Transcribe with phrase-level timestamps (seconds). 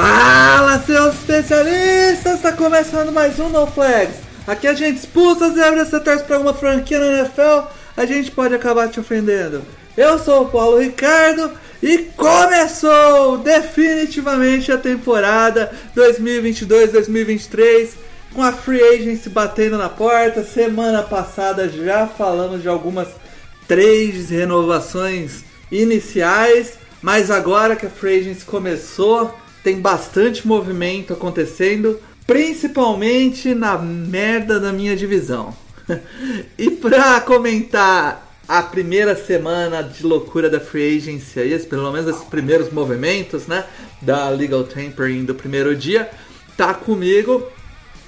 [0.00, 2.36] Fala, seus especialistas!
[2.36, 4.14] Está começando mais um No Flags.
[4.46, 7.66] Aqui a gente expulsa as zebras, você torce para alguma franquia na NFL,
[7.96, 9.60] a gente pode acabar te ofendendo.
[9.96, 11.50] Eu sou o Paulo Ricardo
[11.82, 17.88] e começou definitivamente a temporada 2022-2023
[18.32, 20.44] com a Free Agency batendo na porta.
[20.44, 23.08] Semana passada já falamos de algumas
[23.66, 33.54] três renovações iniciais, mas agora que a Free Agency começou, tem bastante movimento acontecendo, principalmente
[33.54, 35.54] na merda da minha divisão.
[36.58, 42.24] e pra comentar a primeira semana de loucura da Free Agency, aí, pelo menos esses
[42.24, 43.64] primeiros movimentos, né,
[44.00, 46.08] da Legal Tampering do primeiro dia,
[46.56, 47.46] tá comigo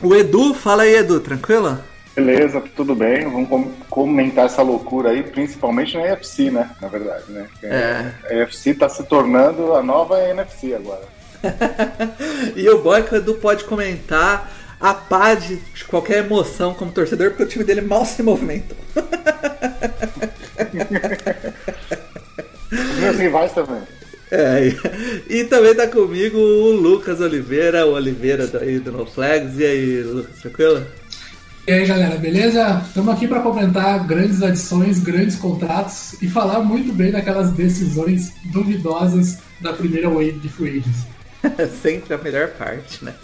[0.01, 0.55] o Edu.
[0.55, 1.79] Fala aí, Edu, tranquilo?
[2.15, 3.25] Beleza, tudo bem.
[3.25, 6.71] Vamos com- comentar essa loucura aí, principalmente na UFC, né?
[6.81, 7.47] Na verdade, né?
[7.63, 8.13] É.
[8.31, 11.20] A UFC tá se tornando a nova NFC agora.
[12.57, 17.31] e o que o Edu pode comentar a pá de de qualquer emoção como torcedor,
[17.31, 18.77] porque o time dele mal se movimentou.
[22.71, 23.83] Os meus rivais também.
[24.31, 24.69] É,
[25.29, 29.59] e, e também tá comigo o Lucas Oliveira, o Oliveira daí do No Flags.
[29.59, 30.87] E aí, Lucas, tranquilo?
[31.67, 32.83] E aí galera, beleza?
[32.87, 39.39] Estamos aqui para comentar grandes adições, grandes contratos e falar muito bem daquelas decisões duvidosas
[39.61, 41.07] da primeira wave de free agents.
[41.83, 43.15] Sempre a melhor parte, né?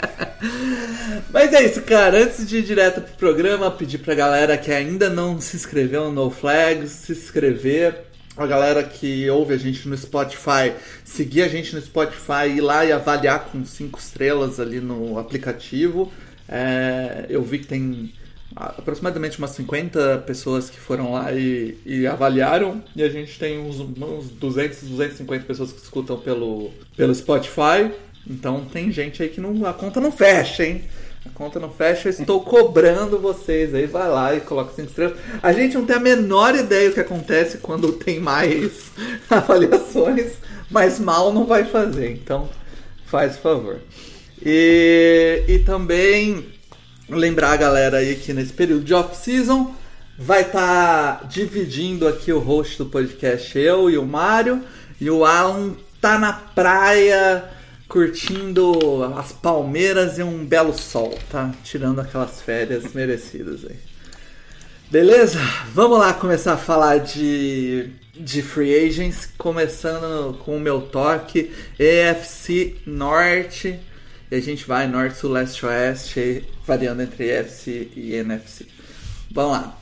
[1.32, 2.22] Mas é isso, cara.
[2.22, 6.30] Antes de ir direto pro programa, pedir pra galera que ainda não se inscreveu no
[6.30, 8.06] Flags, se inscrever.
[8.36, 12.84] A galera que ouve a gente no Spotify, seguir a gente no Spotify, ir lá
[12.84, 16.12] e avaliar com cinco estrelas ali no aplicativo.
[16.46, 18.12] É, eu vi que tem
[18.56, 22.82] aproximadamente umas 50 pessoas que foram lá e, e avaliaram.
[22.96, 27.92] E a gente tem uns, uns 200, 250 pessoas que escutam pelo, pelo Spotify.
[28.26, 30.82] Então tem gente aí que não, a conta não fecha, hein?
[31.26, 33.84] A conta não fecha, eu estou cobrando vocês aí.
[33.86, 35.18] Vai lá e coloca 5 estrelas.
[35.42, 38.90] A gente não tem a menor ideia do que acontece quando tem mais
[39.28, 40.32] avaliações,
[40.70, 42.10] mas mal não vai fazer.
[42.10, 42.48] Então
[43.04, 43.80] faz favor.
[44.42, 46.55] E, e também
[47.08, 49.74] lembrar a galera aí que nesse período de off-season
[50.18, 54.62] vai estar dividindo aqui o host do podcast eu e o Mário.
[55.00, 57.44] E o Alan tá na praia
[57.88, 61.52] curtindo as palmeiras e um belo sol, tá?
[61.62, 63.76] Tirando aquelas férias merecidas aí.
[64.90, 65.40] Beleza?
[65.72, 72.76] Vamos lá começar a falar de, de free agents, começando com o meu toque EFC
[72.86, 73.78] Norte.
[74.30, 78.66] E a gente vai norte, sul, leste, oeste, variando entre EFC e NFC.
[79.30, 79.78] Vamos lá.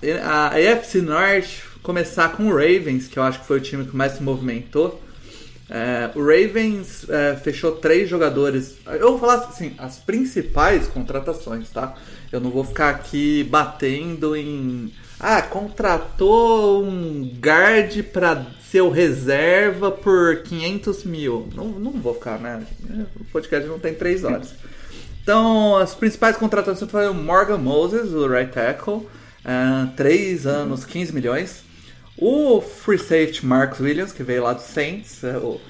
[0.50, 3.96] A EFC Norte começar com o Ravens, que eu acho que foi o time que
[3.96, 5.00] mais se movimentou.
[5.68, 8.76] É, o Ravens é, fechou três jogadores.
[8.86, 11.94] Eu vou falar assim, as principais contratações, tá?
[12.30, 14.92] Eu não vou ficar aqui batendo em.
[15.18, 21.48] Ah, contratou um guard para ser o reserva por 500 mil.
[21.54, 22.66] Não, não vou ficar, né?
[23.20, 24.52] O podcast não tem três horas.
[25.22, 31.14] Então, as principais contratações foram o Morgan Moses, o right tackle, uh, 3 anos, 15
[31.14, 31.62] milhões.
[32.18, 35.60] O free safety Marcus Williams, que veio lá do Saints, uh, uh,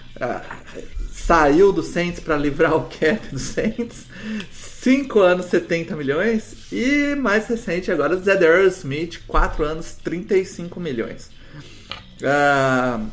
[1.12, 4.06] saiu do Saints para livrar o cap do Saints,
[4.50, 6.72] 5 anos, 70 milhões.
[6.72, 11.33] E mais recente agora, Zedar Smith, 4 anos, 35 milhões.
[12.24, 13.06] Uh,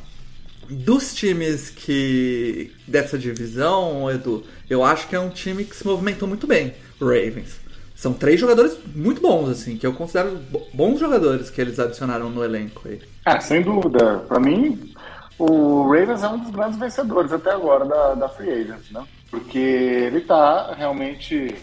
[0.69, 6.27] dos times que dessa divisão, Edu, eu acho que é um time que se movimentou
[6.27, 7.59] muito bem, o Ravens.
[7.93, 10.39] São três jogadores muito bons, assim, que eu considero
[10.73, 12.99] bons jogadores que eles adicionaram no elenco aí.
[13.25, 14.23] Ah, sem dúvida.
[14.27, 14.91] Para mim,
[15.37, 19.03] o Ravens é um dos grandes vencedores até agora da, da Free Agents, né?
[19.29, 21.55] Porque ele tá realmente.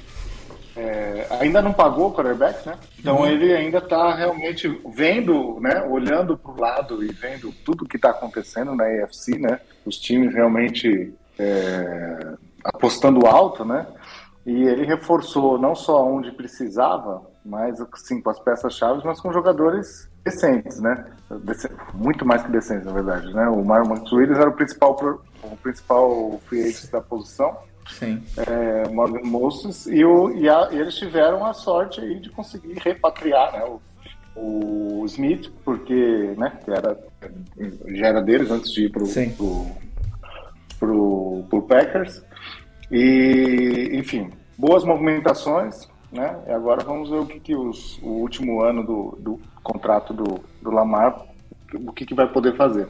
[0.78, 2.78] É, ainda não pagou o quarterback, né?
[3.00, 3.26] Então uhum.
[3.26, 5.82] ele ainda tá realmente vendo, né?
[5.82, 9.58] Olhando pro lado e vendo tudo que tá acontecendo na AFC, né?
[9.84, 13.86] Os times realmente é, apostando alto, né?
[14.46, 20.08] E ele reforçou não só onde precisava, Mas, sim, com as peças-chave, mas com jogadores
[20.22, 21.06] decentes, né?
[21.94, 23.48] Muito mais que decentes, na verdade, né?
[23.48, 24.96] O Marcos Williams era o principal,
[25.42, 27.56] o principal free agent da posição.
[27.88, 28.22] Sim.
[28.36, 33.52] É, Morgan Moses e, o, e, a, eles tiveram a sorte aí de conseguir repatriar
[33.52, 33.64] né,
[34.36, 36.96] o, o Smith, porque né, era,
[37.86, 39.06] já era deles antes de ir para o
[41.66, 42.22] Packers.
[42.90, 46.38] E, enfim, boas movimentações, né?
[46.46, 50.40] E agora vamos ver o que, que os, o último ano do, do contrato do,
[50.62, 51.22] do Lamar,
[51.74, 52.86] o que, que vai poder fazer.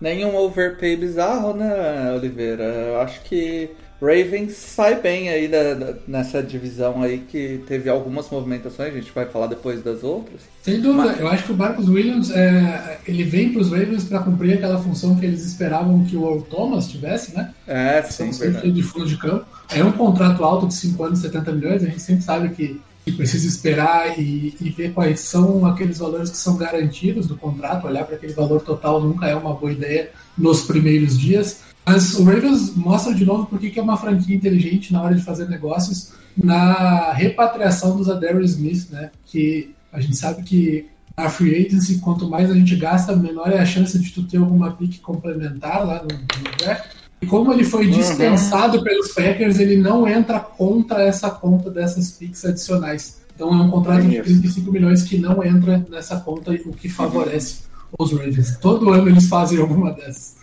[0.00, 2.62] Nenhum overpay bizarro, né, Oliveira?
[2.62, 8.30] Eu acho que Ravens sai bem aí da, da, nessa divisão aí que teve algumas
[8.30, 10.40] movimentações, a gente vai falar depois das outras.
[10.62, 11.20] Sem dúvida, Mas...
[11.20, 14.80] eu acho que o Marcos Williams é, ele vem para os Ravens para cumprir aquela
[14.80, 17.52] função que eles esperavam que o Earl Thomas tivesse, né?
[17.66, 18.70] É, sim, verdade.
[18.70, 19.44] de fundo de campo.
[19.68, 23.12] É um contrato alto de 5 anos, 70 milhões, a gente sempre sabe que, que
[23.12, 28.04] precisa esperar e, e, ver quais são aqueles valores que são garantidos do contrato, olhar
[28.04, 31.66] para aquele valor total nunca é uma boa ideia nos primeiros dias.
[31.88, 35.22] Mas o Ravens mostra de novo porque que é uma franquia inteligente na hora de
[35.22, 39.10] fazer negócios na repatriação dos Adarius Smith, né?
[39.24, 40.86] Que a gente sabe que
[41.16, 44.36] a free agency, quanto mais a gente gasta, menor é a chance de tu ter
[44.36, 46.90] alguma pick complementar lá no, no draft.
[47.22, 47.92] E como ele foi uhum.
[47.92, 48.84] dispensado uhum.
[48.84, 53.22] pelos Packers, ele não entra contra essa conta dessas picks adicionais.
[53.34, 57.62] Então é um contrato de 35 milhões que não entra nessa conta, o que favorece
[57.98, 58.04] uhum.
[58.04, 58.58] os Ravens.
[58.58, 60.36] Todo ano eles fazem alguma dessas.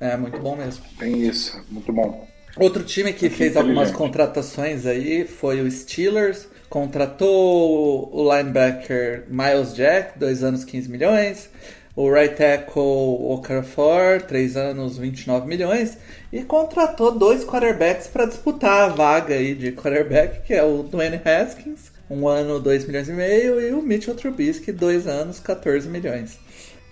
[0.00, 0.82] É, muito bom mesmo.
[0.98, 2.26] Tem isso, muito bom.
[2.56, 6.48] Outro time que fez algumas contratações aí foi o Steelers.
[6.68, 11.50] Contratou o linebacker Miles Jack, 2 anos 15 milhões.
[11.94, 15.98] O right tackle Okafor, 3 anos 29 milhões.
[16.32, 21.20] E contratou dois quarterbacks para disputar a vaga aí de quarterback, que é o Dwayne
[21.24, 26.38] Haskins, um ano 2 milhões e meio, e o Mitchell Trubisky, 2 anos 14 milhões.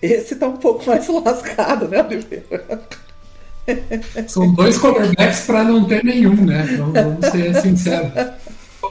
[0.01, 2.81] Esse tá um pouco mais lascado, né, Oliveira?
[4.27, 6.63] São dois quarterbacks para não ter nenhum, né?
[6.77, 8.11] Vamos ser sinceros.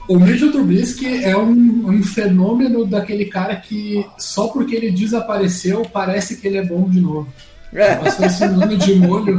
[0.06, 1.50] O Mitchell Trubisky é um,
[1.88, 7.00] um, fenômeno daquele cara que só porque ele desapareceu parece que ele é bom de
[7.00, 7.28] novo.
[7.72, 7.96] É.
[7.96, 9.34] Passou esse ano de molho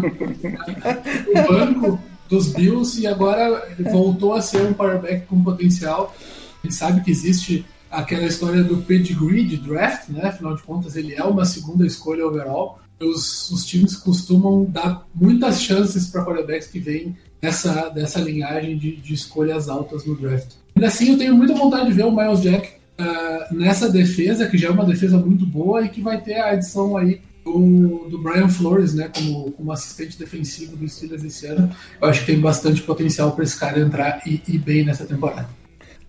[1.34, 2.00] no banco
[2.30, 6.16] dos Bills e agora voltou a ser um quarterback com potencial.
[6.64, 10.28] A gente sabe que existe aquela história do pedigree de draft, né?
[10.28, 12.80] Afinal de contas, ele é uma segunda escolha overall.
[13.00, 18.98] Os, os times costumam dar muitas chances para quarterbacks que vêm dessa, dessa linhagem de,
[18.98, 20.54] de escolhas altas no draft.
[20.76, 24.58] Ainda assim, eu tenho muita vontade de ver o Miles Jack uh, nessa defesa, que
[24.58, 28.22] já é uma defesa muito boa e que vai ter a adição aí do, do
[28.22, 31.72] Brian Flores, né, como, como assistente defensivo do Steelers esse ano.
[32.02, 35.50] Eu acho que tem bastante potencial para esse cara entrar e ir bem nessa temporada.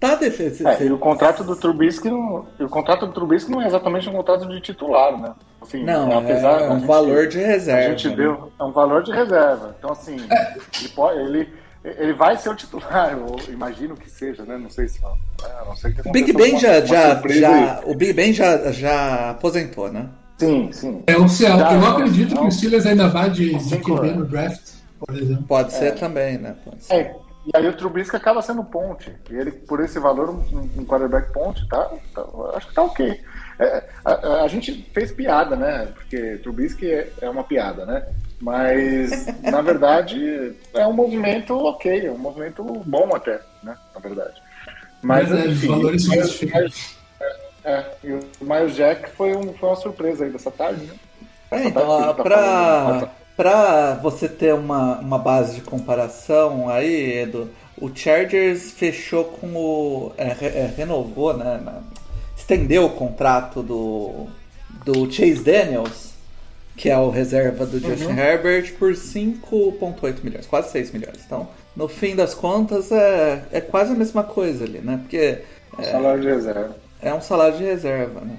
[0.00, 0.67] Tá, defesa.
[0.70, 4.12] É, e o contrato do Trubisky não, o contrato do Trubisky não é exatamente um
[4.12, 5.35] contrato de titular, né?
[5.61, 7.87] Assim, não, apesar, é um valor de reserva.
[7.87, 8.17] A gente né?
[8.17, 9.76] deu, é um valor de reserva.
[9.79, 10.56] Então, assim, é.
[10.81, 11.49] ele, pode, ele,
[11.85, 14.56] ele vai ser o titular, eu imagino que seja, né?
[14.56, 14.99] Não sei se.
[15.05, 19.31] É, não sei que o Big Ben já, já, já o Big Ben já, já
[19.31, 20.08] aposentou, né?
[20.38, 21.03] Sim, sim.
[21.06, 21.58] É oficial.
[21.58, 24.62] Já, eu acredito não, que o Steelers ainda vai de, de QB no draft,
[24.99, 25.44] por exemplo.
[25.46, 25.91] Pode ser é.
[25.91, 26.56] também, né?
[26.64, 26.94] Pode ser.
[26.94, 27.17] É.
[27.47, 29.15] E aí o Trubisky acaba sendo ponte.
[29.31, 33.21] E ele, por esse valor, um, um quarterback ponte, tá, tá, acho que tá ok.
[33.59, 35.89] É, a, a, a, gente fez piada, né?
[35.95, 38.07] Porque Trubisky é, é uma piada, né?
[38.41, 43.77] Mas, na verdade, é um movimento ok, é um movimento bom até, né?
[43.94, 44.41] Na verdade.
[45.03, 46.97] Mas, é, enfim, valores mas, mas,
[47.65, 50.94] é, e o Miles Jack foi, um, foi uma surpresa aí dessa tarde, né?
[51.51, 57.49] É, então, tá pra, pra você ter uma, uma base de comparação aí, Edu,
[57.81, 60.13] o Chargers fechou com o.
[60.19, 61.59] É, é, renovou, né?
[62.37, 64.27] Estendeu o contrato do,
[64.85, 66.13] do Chase Daniels,
[66.77, 68.19] que é o reserva do Justin uhum.
[68.19, 71.23] Herbert, por 5,8 milhões, quase 6 milhões.
[71.25, 74.99] Então, no fim das contas, é, é quase a mesma coisa ali, né?
[75.01, 75.39] Porque.
[75.79, 76.77] É, salário de reserva.
[77.01, 78.37] É um salário de reserva, né?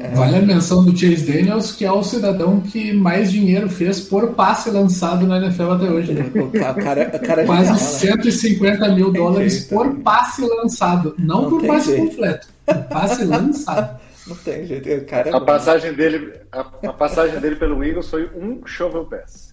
[0.00, 0.08] É.
[0.08, 4.34] Vale a menção do Chase Daniels, que é o cidadão que mais dinheiro fez por
[4.34, 6.14] passe lançado na NFL até hoje.
[6.24, 6.30] Né?
[6.42, 11.66] O cara, o cara é Quase 150 mil dólares por passe lançado, não, não por
[11.66, 12.08] passe jeito.
[12.08, 14.00] completo, por passe lançado.
[14.26, 18.08] Não tem jeito, o cara é a passagem dele, a, a, passagem dele pelo Eagles
[18.08, 19.52] foi um shovel pass.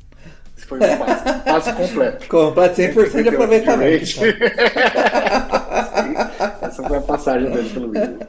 [0.57, 2.27] Esse foi um passe, passe completo.
[2.27, 4.05] Completo, 100% de aproveitamento.
[6.61, 8.27] Essa foi a passagem dele pelo Eagles.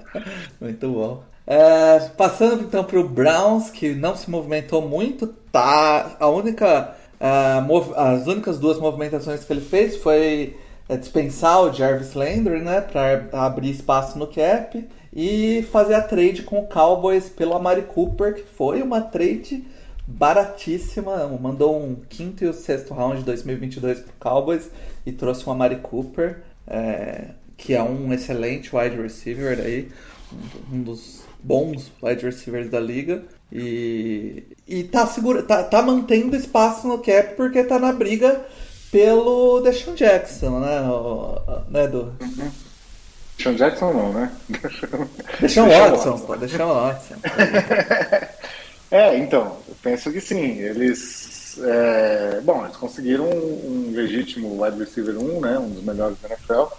[0.60, 1.31] Muito bom.
[1.46, 6.16] É, passando então para o Browns, que não se movimentou muito, tá?
[6.20, 10.56] A única, uh, as únicas duas movimentações que ele fez foi
[10.88, 16.42] é, dispensar o Jarvis Landry, né, para abrir espaço no cap e fazer a trade
[16.42, 19.64] com o Cowboys pelo Amari Cooper, que foi uma trade
[20.06, 24.70] baratíssima, mandou um quinto e o sexto round de 2022 pro Cowboys
[25.06, 29.90] e trouxe o Amari Cooper, é, que é um excelente wide receiver aí,
[30.72, 33.22] um dos bons wide receivers da liga.
[33.50, 38.40] E, e tá, segura, tá, tá mantendo espaço no cap porque tá na briga
[38.90, 42.14] pelo Deshaun Jackson, né, o, né Edu?
[42.20, 42.50] Uhum.
[43.36, 44.32] Deshaun Jackson não, né?
[45.40, 47.14] Deshaun Watson, pô, Deshaun Watson.
[48.90, 51.58] é, então, eu penso que sim, eles...
[51.62, 56.28] É, bom, eles conseguiram um, um, legítimo wide receiver 1, né, um dos melhores da
[56.28, 56.74] NFL,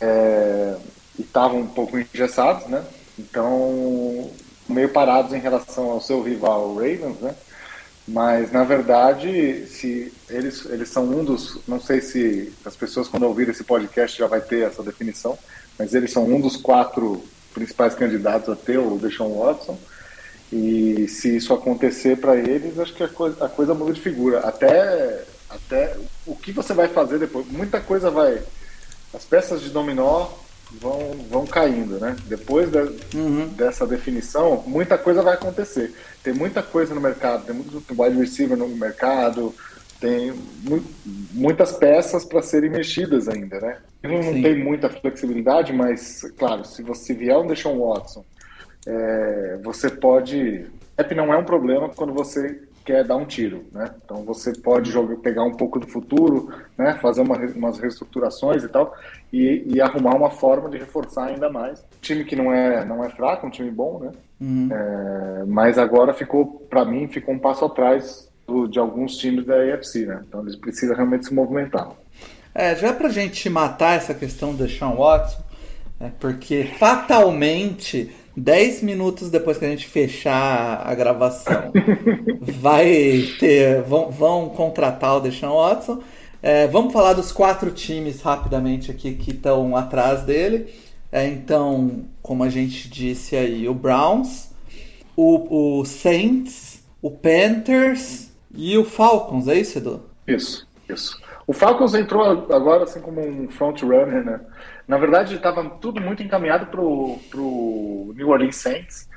[0.00, 0.76] é,
[1.16, 2.82] e estavam um pouco engessados, né?
[3.18, 4.30] Então,
[4.68, 7.34] meio parados em relação ao seu rival Ravens, né?
[8.06, 13.24] Mas na verdade, se eles eles são um dos, não sei se as pessoas quando
[13.24, 15.38] ouvirem esse podcast já vai ter essa definição,
[15.78, 17.22] mas eles são um dos quatro
[17.52, 19.78] principais candidatos a ter o Deshaun Watson.
[20.50, 24.40] E se isso acontecer para eles, acho que a coisa, a coisa muda de figura.
[24.40, 25.96] Até até
[26.26, 28.42] o que você vai fazer depois, muita coisa vai
[29.12, 30.28] as peças de dominó
[30.72, 32.16] vão, vão caindo, né?
[32.26, 32.78] Depois de,
[33.16, 33.48] uhum.
[33.48, 35.94] dessa definição, muita coisa vai acontecer.
[36.22, 39.54] Tem muita coisa no mercado, tem muito wide receiver no mercado,
[40.00, 40.32] tem
[40.62, 40.82] mu
[41.32, 43.78] muitas peças para serem mexidas ainda, né?
[44.02, 48.24] Não, tem muita flexibilidade, mas, claro, se você vier um Deshaun Watson,
[48.86, 50.66] é, você pode...
[50.96, 53.90] App não é um problema quando você quer dar um tiro, né?
[54.02, 56.98] Então você pode jogar, pegar um pouco do futuro, né?
[57.02, 58.96] Fazer uma, umas reestruturações e tal,
[59.30, 61.84] e, e, arrumar uma forma de reforçar ainda mais.
[62.00, 64.12] Time que não é não é fraco, um time bom, né?
[64.40, 64.70] Uhum.
[64.72, 69.56] É, mas agora ficou, para mim, ficou um passo atrás do, de alguns times da
[69.56, 70.24] AFC, né?
[70.26, 71.90] Então eles precisam realmente se movimentar.
[72.54, 75.42] É, já pra gente matar essa questão do Sean Watson,
[76.00, 81.72] é porque fatalmente 10 minutos depois que a gente fechar a gravação,
[82.40, 83.82] vai ter.
[83.82, 86.02] Vão, vão contratar o Deshaun Watson.
[86.40, 90.72] É, vamos falar dos quatro times rapidamente aqui que estão atrás dele.
[91.10, 94.50] É, então, como a gente disse aí, o Browns,
[95.16, 100.02] o, o Saints, o Panthers e o Falcons, é isso, Edu?
[100.26, 101.20] Isso, isso.
[101.46, 104.40] O Falcons entrou agora assim como um front runner, né?
[104.88, 109.08] Na verdade, estava tudo muito encaminhado para o New Orleans Saints.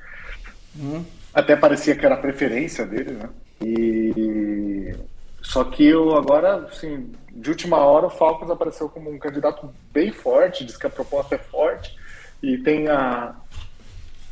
[0.77, 1.03] Hum.
[1.33, 3.29] Até parecia que era a preferência dele, né?
[3.63, 4.93] E
[5.41, 10.11] só que eu agora, assim, de última hora, o Falcons apareceu como um candidato bem
[10.11, 11.95] forte, diz que a proposta é forte
[12.43, 13.33] e tem a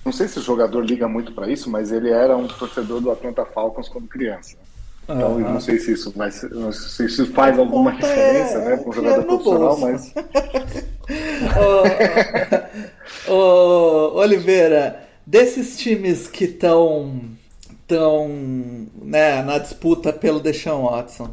[0.03, 3.11] não sei se o jogador liga muito para isso, mas ele era um torcedor do
[3.11, 4.57] Atlanta Falcons quando criança.
[5.09, 5.39] Então, uhum.
[5.39, 8.89] não sei se isso ser, não sei se isso faz alguma diferença, é, né, para
[8.89, 10.13] um jogador profissional, mas.
[13.27, 17.21] ô, ô, Oliveira, desses times que estão
[17.87, 18.29] tão,
[19.01, 21.31] né, na disputa pelo Deshaun Watson,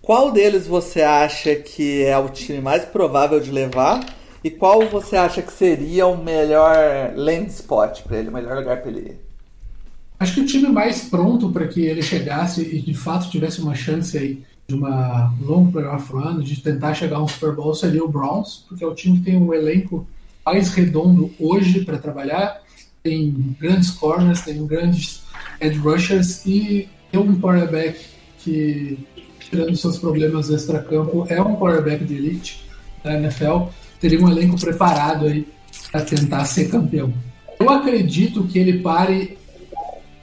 [0.00, 4.00] qual deles você acha que é o time mais provável de levar?
[4.42, 8.80] E qual você acha que seria o melhor land spot para ele, o melhor lugar
[8.80, 9.27] para ele ir?
[10.18, 13.74] Acho que o time mais pronto para que ele chegasse e de fato tivesse uma
[13.74, 18.04] chance aí de uma longo playoff run, de tentar chegar a um Super Bowl, seria
[18.04, 20.06] o Browns, porque é o time que tem um elenco
[20.44, 22.60] mais redondo hoje para trabalhar,
[23.02, 25.22] tem grandes corners, tem grandes
[25.60, 27.98] edge rushers e tem um quarterback
[28.38, 28.98] que,
[29.40, 32.64] tirando seus problemas extra-campo, é um quarterback de elite
[33.02, 33.68] da NFL,
[34.00, 35.46] teria um elenco preparado aí
[35.90, 37.12] para tentar ser campeão.
[37.58, 39.37] Eu acredito que ele pare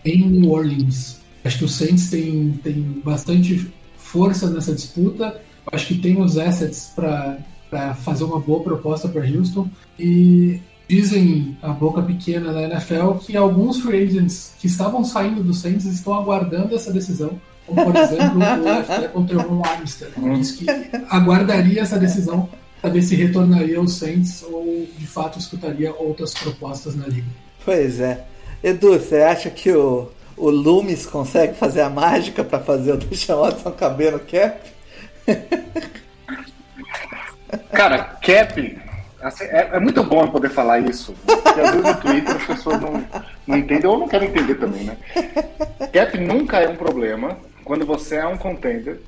[0.06, 1.20] em New Orleans.
[1.44, 5.42] Acho que o Saints tem, tem bastante força nessa disputa.
[5.72, 9.68] Acho que tem os assets para fazer uma boa proposta para Houston.
[10.00, 15.54] E dizem a boca pequena da NFL que alguns free agents que estavam saindo do
[15.54, 17.40] Saints estão aguardando essa decisão.
[17.66, 20.12] Como, por exemplo, o left contra o Armstead.
[20.36, 20.66] Diz que
[21.10, 22.48] aguardaria essa decisão
[22.80, 27.28] para ver se retornaria aos Saints ou de fato escutaria outras propostas na liga.
[27.64, 28.24] Pois é.
[28.66, 33.42] Edu, você acha que o, o Loomis consegue fazer a mágica para fazer o Deshaun
[33.42, 34.60] Watson caber no cap?
[37.72, 38.80] Cara, cap
[39.22, 41.14] assim, é, é, muito bom poder falar isso.
[41.28, 43.06] Porque às vezes no Twitter as pessoas não,
[43.46, 44.98] não entendem ou não querem entender também, né?
[45.94, 49.00] Cap nunca é um problema quando você é um contender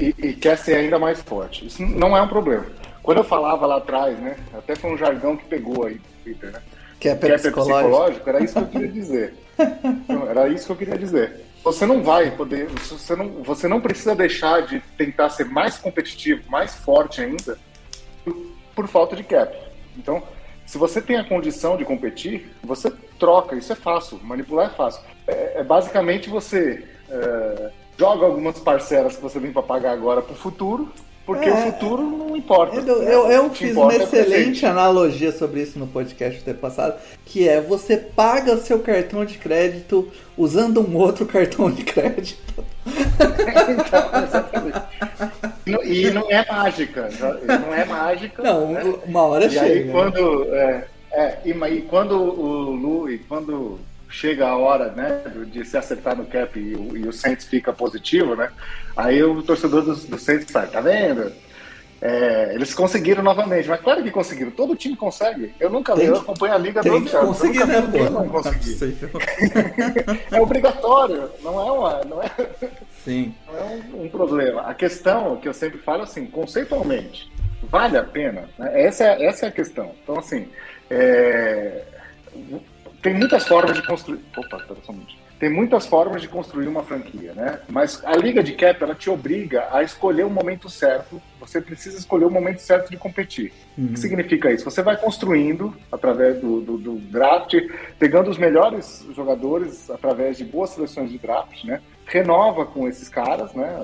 [0.00, 1.64] e, e quer ser ainda mais forte.
[1.64, 2.66] Isso não é um problema.
[3.04, 4.34] Quando eu falava lá atrás, né?
[4.52, 6.60] Até foi um jargão que pegou aí no Twitter, né?
[7.14, 8.28] Que é, que é psicológico.
[8.28, 9.34] Era isso que eu queria dizer.
[10.28, 11.46] era isso que eu queria dizer.
[11.62, 16.48] Você não vai poder, você não, você não precisa deixar de tentar ser mais competitivo,
[16.48, 17.58] mais forte ainda,
[18.74, 19.56] por falta de cap.
[19.96, 20.22] Então,
[20.64, 25.02] se você tem a condição de competir, você troca, isso é fácil, manipular é fácil.
[25.26, 30.34] É, é basicamente você é, joga algumas parcelas que você tem para pagar agora para
[30.34, 30.92] o futuro,
[31.26, 32.76] porque é, o futuro não importa.
[32.76, 37.48] Eu, eu, eu fiz uma é excelente analogia sobre isso no podcast do passado, que
[37.48, 42.64] é você paga o seu cartão de crédito usando um outro cartão de crédito.
[42.86, 44.82] então, exatamente.
[45.84, 47.08] E não é mágica.
[47.44, 48.42] Não é mágica.
[48.42, 48.94] Não, né?
[49.04, 49.64] uma hora e chega.
[49.64, 55.22] Aí, quando, é, é, e, e quando o Lu, e quando chega a hora né,
[55.46, 58.50] de se acertar no cap e o, e o Saints fica positivo, né?
[58.96, 61.32] Aí o torcedor do, do Saints sai, tá vendo?
[62.00, 64.50] É, eles conseguiram novamente, mas claro que conseguiram.
[64.50, 65.54] Todo time consegue.
[65.58, 68.10] Eu nunca vi, eu acompanho a liga tem que conseguir, né, pô?
[68.10, 68.98] Não conseguir.
[70.30, 72.30] é obrigatório, não é uma, não é,
[73.02, 73.34] Sim.
[73.46, 74.62] Não é um, um, problema.
[74.62, 77.32] A questão que eu sempre falo assim, conceitualmente,
[77.62, 78.48] vale a pena?
[78.58, 78.84] Né?
[78.84, 79.94] Essa, é, essa é a questão.
[80.02, 80.48] Então, assim,
[80.90, 81.82] é,
[83.06, 84.18] tem muitas formas de construir.
[84.36, 85.00] Opa, só um
[85.38, 87.60] Tem muitas formas de construir uma franquia, né?
[87.68, 91.22] Mas a liga de cap ela te obriga a escolher o momento certo.
[91.38, 93.52] Você precisa escolher o momento certo de competir.
[93.78, 93.84] Uhum.
[93.84, 93.96] O que uhum.
[93.96, 94.64] significa isso?
[94.64, 97.54] Você vai construindo através do, do, do, draft,
[97.96, 101.80] pegando os melhores jogadores através de boas seleções de draft, né?
[102.06, 103.78] Renova com esses caras, né?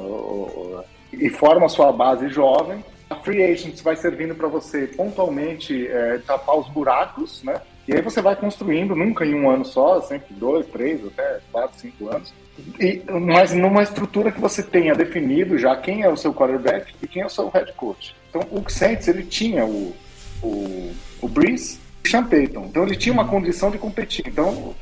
[1.13, 2.85] E forma a sua base jovem.
[3.09, 7.61] A free agents vai servindo para você pontualmente é, tapar os buracos, né?
[7.87, 11.81] E aí você vai construindo, nunca em um ano só, sempre dois, três, até quatro,
[11.81, 12.33] cinco anos.
[12.79, 17.09] E, mas numa estrutura que você tenha definido já quem é o seu quarterback e
[17.09, 18.15] quem é o seu head coach.
[18.31, 19.95] Então o Saints, ele tinha o,
[20.43, 22.67] o, o Breeze e o Sean Payton.
[22.67, 24.25] Então ele tinha uma condição de competir.
[24.29, 24.75] Então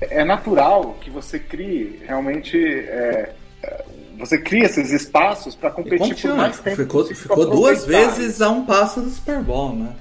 [0.00, 2.56] é natural que você crie realmente...
[2.56, 3.84] É, é
[4.18, 6.76] você cria esses espaços para competir por mais tempo.
[6.76, 9.92] Ficou, ficou duas vezes a um passo do Super Bowl, né?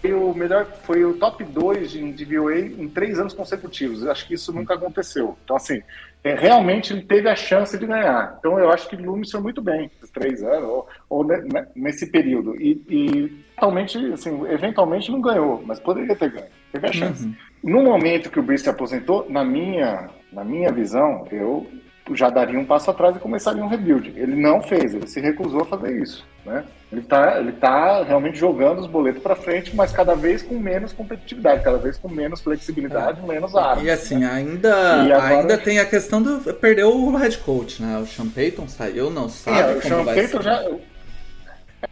[0.00, 4.02] Foi o melhor, foi o top 2 de, de VOA em três anos consecutivos.
[4.02, 5.36] Eu acho que isso nunca aconteceu.
[5.44, 5.82] Então, assim,
[6.24, 8.36] é, realmente ele teve a chance de ganhar.
[8.38, 11.26] Então, eu acho que ele foi muito bem esses três anos, ou, ou
[11.74, 12.54] nesse período.
[12.60, 16.46] E, e totalmente, assim, eventualmente não ganhou, mas poderia ter ganho.
[16.72, 17.24] Teve a chance.
[17.24, 17.34] Uhum.
[17.62, 21.66] No momento que o Brice se aposentou, na minha, na minha visão, eu
[22.12, 24.12] já daria um passo atrás e começaria um rebuild.
[24.16, 26.26] Ele não fez, ele se recusou a fazer isso.
[26.44, 26.64] Né?
[26.90, 30.92] Ele está ele tá realmente jogando os boletos para frente, mas cada vez com menos
[30.92, 33.26] competitividade, cada vez com menos flexibilidade, é.
[33.26, 33.84] menos armas.
[33.84, 34.30] E assim, né?
[34.30, 35.40] ainda, e agora...
[35.40, 36.52] ainda tem a questão do.
[36.54, 37.98] Perdeu o head coach, né?
[37.98, 39.58] O Sean Payton saiu, não sabe.
[39.58, 40.66] É, o Sean Payton já.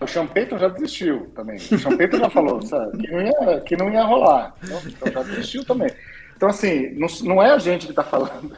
[0.00, 1.56] O Sean Payton já desistiu também.
[1.56, 4.54] O Sean Payton já falou sabe, que, não ia, que não ia rolar.
[4.64, 5.90] Então, então já desistiu também.
[6.36, 8.56] Então, assim, não, não é a gente que está falando.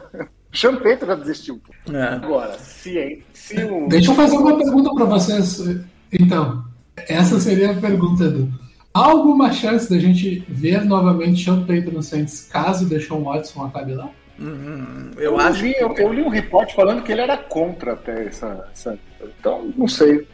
[0.51, 1.61] Champeto já desistiu.
[1.91, 2.03] É.
[2.15, 3.87] Agora, se, se o.
[3.87, 5.63] Deixa eu fazer uma pergunta para vocês.
[6.11, 6.65] Então,
[7.07, 8.51] essa seria a pergunta do.
[8.93, 13.93] Há alguma chance da gente ver novamente Sean Payton no Saints caso Deshaun Watson acabe
[13.93, 14.09] lá?
[14.37, 15.63] Hum, eu, eu, acho.
[15.63, 18.67] Li, eu, eu, li um repórter falando que ele era contra até essa.
[18.73, 18.99] essa...
[19.39, 20.27] Então, não sei.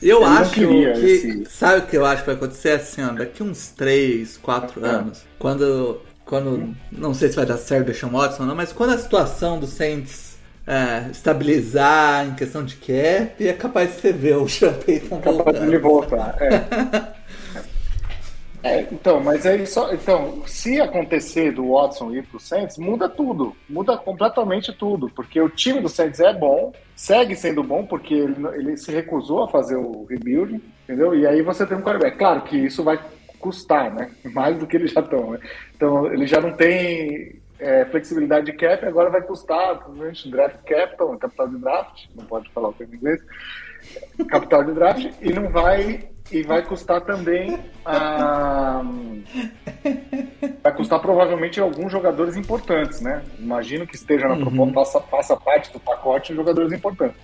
[0.00, 0.62] Eu, eu acho que.
[0.62, 1.44] Esse...
[1.46, 4.88] Sabe o que eu acho que vai acontecer assim, ó, daqui uns 3, 4 é.
[4.88, 8.72] anos, quando quando não sei se vai dar certo deixar o Watson ou não, mas
[8.72, 10.36] quando a situação do Saints
[10.66, 15.60] é, estabilizar em questão de cap, é capaz de você ver o Sean Payton Capaz
[15.60, 17.14] de ele voltar, é.
[18.80, 18.88] é.
[18.90, 19.92] então, mas aí só.
[19.94, 23.54] Então, se acontecer do Watson ir pro Saints, muda tudo.
[23.68, 25.08] Muda completamente tudo.
[25.08, 29.44] Porque o time do Saints é bom, segue sendo bom, porque ele, ele se recusou
[29.44, 31.14] a fazer o rebuild, entendeu?
[31.14, 32.18] E aí você tem um quarterback.
[32.18, 32.98] Claro que isso vai
[33.40, 34.10] custar, né?
[34.32, 35.40] Mais do que eles já estão, né?
[35.74, 41.16] Então, ele já não tem é, flexibilidade de cap, agora vai custar, provavelmente, draft capital,
[41.18, 43.22] capital de draft, não pode falar o termo em inglês,
[44.28, 48.82] capital de draft, e não vai, e vai custar também, ah,
[50.62, 53.22] vai custar provavelmente alguns jogadores importantes, né?
[53.38, 54.44] Imagino que esteja na uhum.
[54.44, 57.16] proposta, faça, faça parte do pacote de jogadores importantes.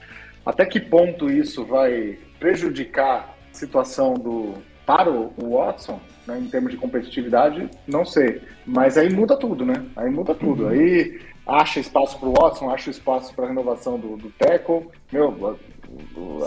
[0.44, 4.54] Até que ponto isso vai prejudicar a situação do,
[4.96, 8.42] para o Watson, né, em termos de competitividade, não sei.
[8.66, 9.84] Mas aí muda tudo, né?
[9.96, 10.64] Aí muda tudo.
[10.64, 10.68] Uhum.
[10.68, 14.92] Aí acha espaço para o Watson, acha espaço para renovação do, do Teco.
[15.10, 15.58] Meu,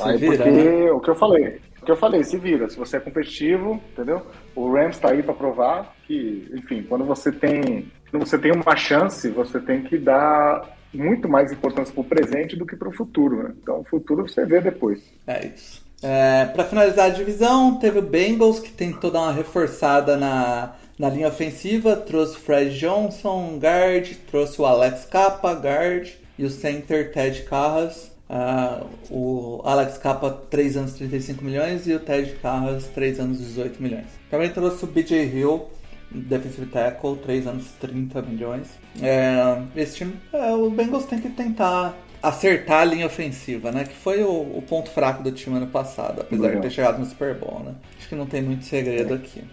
[0.04, 0.92] se aí vira, porque né?
[0.92, 1.60] o que eu falei.
[1.82, 2.70] O que eu falei, se vira.
[2.70, 4.22] Se você é competitivo, entendeu?
[4.56, 8.76] O Rams está aí para provar que, enfim, quando você tem quando você tem uma
[8.76, 12.94] chance, você tem que dar muito mais importância para o presente do que para o
[12.94, 13.44] futuro.
[13.44, 13.54] Né?
[13.62, 15.04] Então, o futuro você vê depois.
[15.28, 15.85] É isso.
[16.08, 21.10] É, para finalizar a divisão, teve o Bengals que tentou dar uma reforçada na, na
[21.10, 27.12] linha ofensiva, trouxe o Fred Johnson, guard, trouxe o Alex Capa, guard, e o center
[27.12, 28.12] Ted Carras.
[28.30, 33.82] Uh, o Alex Capa 3 anos 35 milhões e o Ted Carras 3 anos 18
[33.82, 34.06] milhões.
[34.30, 35.66] Também trouxe o BJ Hill,
[36.12, 38.68] defensive tackle, 3 anos 30 milhões.
[39.02, 43.84] É, esse time, é, o Bengals tem que tentar acertar a linha ofensiva, né?
[43.84, 47.06] Que foi o, o ponto fraco do time ano passado, apesar de ter chegado no
[47.06, 47.76] Super Bowl, né?
[47.98, 49.44] Acho que não tem muito segredo aqui.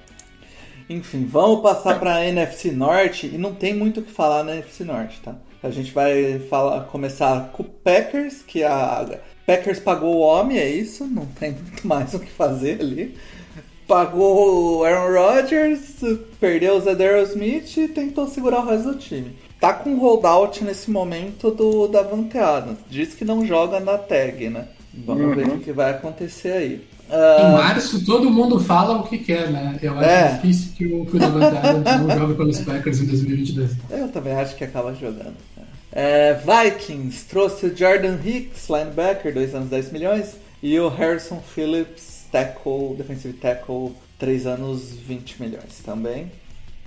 [0.88, 4.54] Enfim, vamos passar para a NFC Norte e não tem muito o que falar na
[4.54, 5.36] NFC Norte, tá?
[5.62, 10.68] A gente vai falar, começar com o Packers, que a Packers pagou o homem, é
[10.68, 13.16] isso, não tem muito mais o que fazer ali.
[13.86, 16.00] Pagou o Aaron Rodgers,
[16.40, 19.36] perdeu o Zadero Smith e tentou segurar o resto do time.
[19.62, 22.78] Tá com holdout nesse momento do da Adams.
[22.90, 24.66] Diz que não joga na tag, né?
[24.92, 25.34] Vamos uhum.
[25.36, 26.86] ver o que vai acontecer aí.
[27.08, 27.46] Uh...
[27.46, 29.78] Em março todo mundo fala o que quer, né?
[29.80, 30.32] Eu acho é.
[30.32, 33.70] difícil que o, que o Davante Adams não jogue pelos Packers em 2022.
[33.88, 35.36] Eu também acho que acaba jogando.
[35.92, 42.26] É, Vikings trouxe o Jordan Hicks, linebacker, 2 anos 10 milhões, e o Harrison Phillips,
[42.32, 46.32] tackle, defensive tackle, 3 anos 20 milhões também.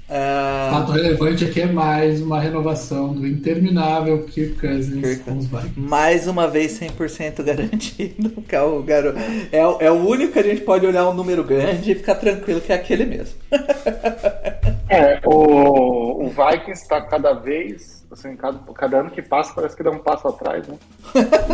[0.07, 0.69] É...
[0.69, 5.23] Fato relevante aqui é mais uma renovação do interminável Kirk Cousins Kirk.
[5.23, 5.79] com os Vikings.
[5.79, 8.35] Mais uma vez 100% garantido.
[8.47, 9.17] Que é, o garoto.
[9.51, 12.61] É, é o único que a gente pode olhar um número grande e ficar tranquilo
[12.61, 13.39] que é aquele mesmo.
[14.87, 19.83] é, o, o Vikings está cada vez assim, cada, cada ano que passa parece que
[19.83, 20.77] dá um passo atrás, né?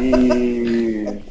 [0.01, 1.21] E,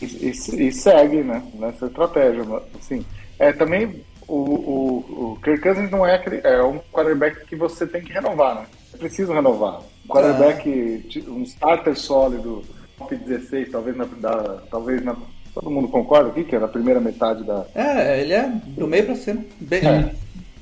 [0.04, 1.42] e, e, segue, né?
[1.54, 2.42] Nessa estratégia,
[2.78, 3.04] assim.
[3.38, 7.86] É, também o, o, o Kirk Cousins não é, aquele, é um quarterback que você
[7.86, 8.66] tem que renovar, né?
[8.94, 9.80] É preciso renovar.
[10.04, 10.68] Um quarterback,
[11.16, 11.30] é.
[11.30, 12.62] um starter sólido,
[12.98, 15.16] top 16, talvez na, da, talvez na,
[15.54, 17.66] todo mundo concorda aqui que é na primeira metade da.
[17.74, 19.44] É, ele é do meio para cima.
[19.60, 19.86] Bem...
[19.86, 20.12] É,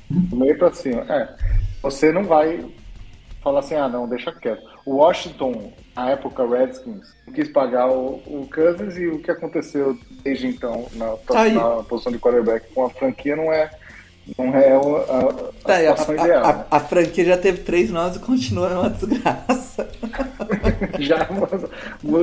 [0.09, 1.01] do meio para cima.
[1.09, 1.35] É.
[1.81, 2.63] Você não vai
[3.41, 4.74] falar assim, ah, não, deixa quieto.
[4.85, 10.47] O Washington, na época Redskins, quis pagar o, o Cousins e o que aconteceu desde
[10.47, 13.69] então na, tá na posição de quarterback com a franquia não é
[14.37, 16.45] não é a, a, tá, situação a, ideal.
[16.45, 16.65] A, né?
[16.71, 19.87] a, franquia já teve três nós e continua uma desgraça.
[20.99, 21.27] já,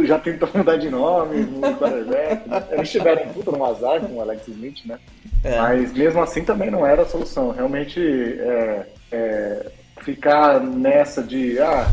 [0.05, 1.47] já tentou mudar de nome,
[1.79, 2.43] quarterback.
[2.73, 4.99] Eles tiveram puta no azar com o Alex Smith, né?
[5.45, 5.57] É.
[5.61, 7.53] Mas mesmo assim também não era a solução.
[7.53, 11.87] Realmente é, é ficar nessa de ah,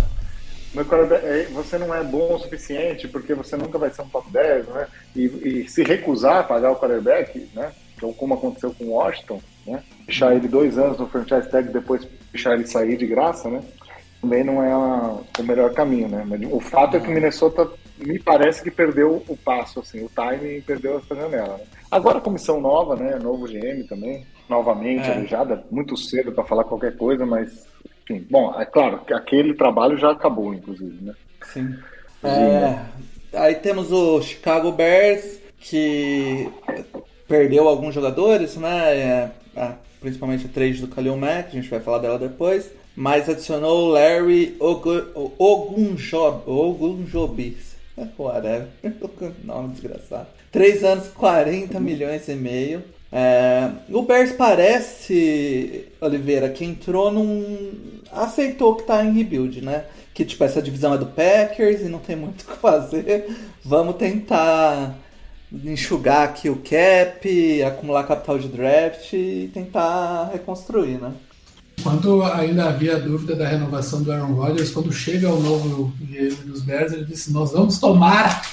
[0.74, 4.32] meu é, você não é bom o suficiente porque você nunca vai ser um top
[4.32, 4.88] 10, né?
[5.16, 7.72] E, e se recusar a pagar o quarterback, né?
[7.96, 9.84] Então, como aconteceu com o Washington, né?
[10.06, 13.64] Deixar ele dois anos no franchise tag depois deixar ele sair de graça, né?
[14.22, 16.24] Também não é a, o melhor caminho, né?
[16.28, 20.10] Mas o fato é que o Minnesota me parece que perdeu o passo, assim, o
[20.10, 21.58] timing e perdeu essa janela.
[21.58, 21.64] Né?
[21.90, 23.18] Agora comissão nova, né?
[23.22, 25.64] Novo GM também, novamente, é.
[25.72, 27.66] muito cedo para falar qualquer coisa, mas
[28.10, 28.26] Sim.
[28.28, 31.14] Bom, é claro que aquele trabalho já acabou, inclusive, né?
[31.54, 31.76] Sim.
[32.24, 32.80] É,
[33.34, 36.50] aí temos o Chicago Bears, que
[37.28, 38.98] perdeu alguns jogadores, né?
[38.98, 42.72] É, é principalmente a trade do Kalil Mack, a gente vai falar dela depois.
[42.96, 47.76] Mas adicionou o Larry Ogunjob, Ogunjobis.
[48.18, 48.70] Whatever.
[49.44, 50.28] Nome desgraçado.
[50.52, 52.84] 3 anos, 40 milhões e meio.
[53.12, 57.99] É, o Bears parece, Oliveira, que entrou num.
[58.12, 59.86] Aceitou que tá em rebuild, né?
[60.14, 63.30] Que tipo, essa divisão é do Packers e não tem muito o que fazer.
[63.64, 64.96] Vamos tentar
[65.52, 71.12] enxugar aqui o cap, acumular capital de draft e tentar reconstruir, né?
[71.82, 76.62] Quando ainda havia dúvida da renovação do Aaron Rodgers, quando chega o novo GM dos
[76.62, 78.46] Bears, ele disse: Nós vamos tomar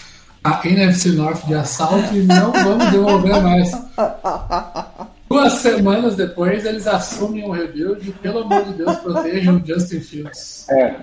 [0.44, 3.72] a NFC North de assalto e não vamos devolver mais.
[5.28, 9.66] Duas semanas depois, eles assumem o um rebuild e, pelo amor de Deus, protejam o
[9.66, 10.68] Justin Fields.
[10.70, 10.94] É.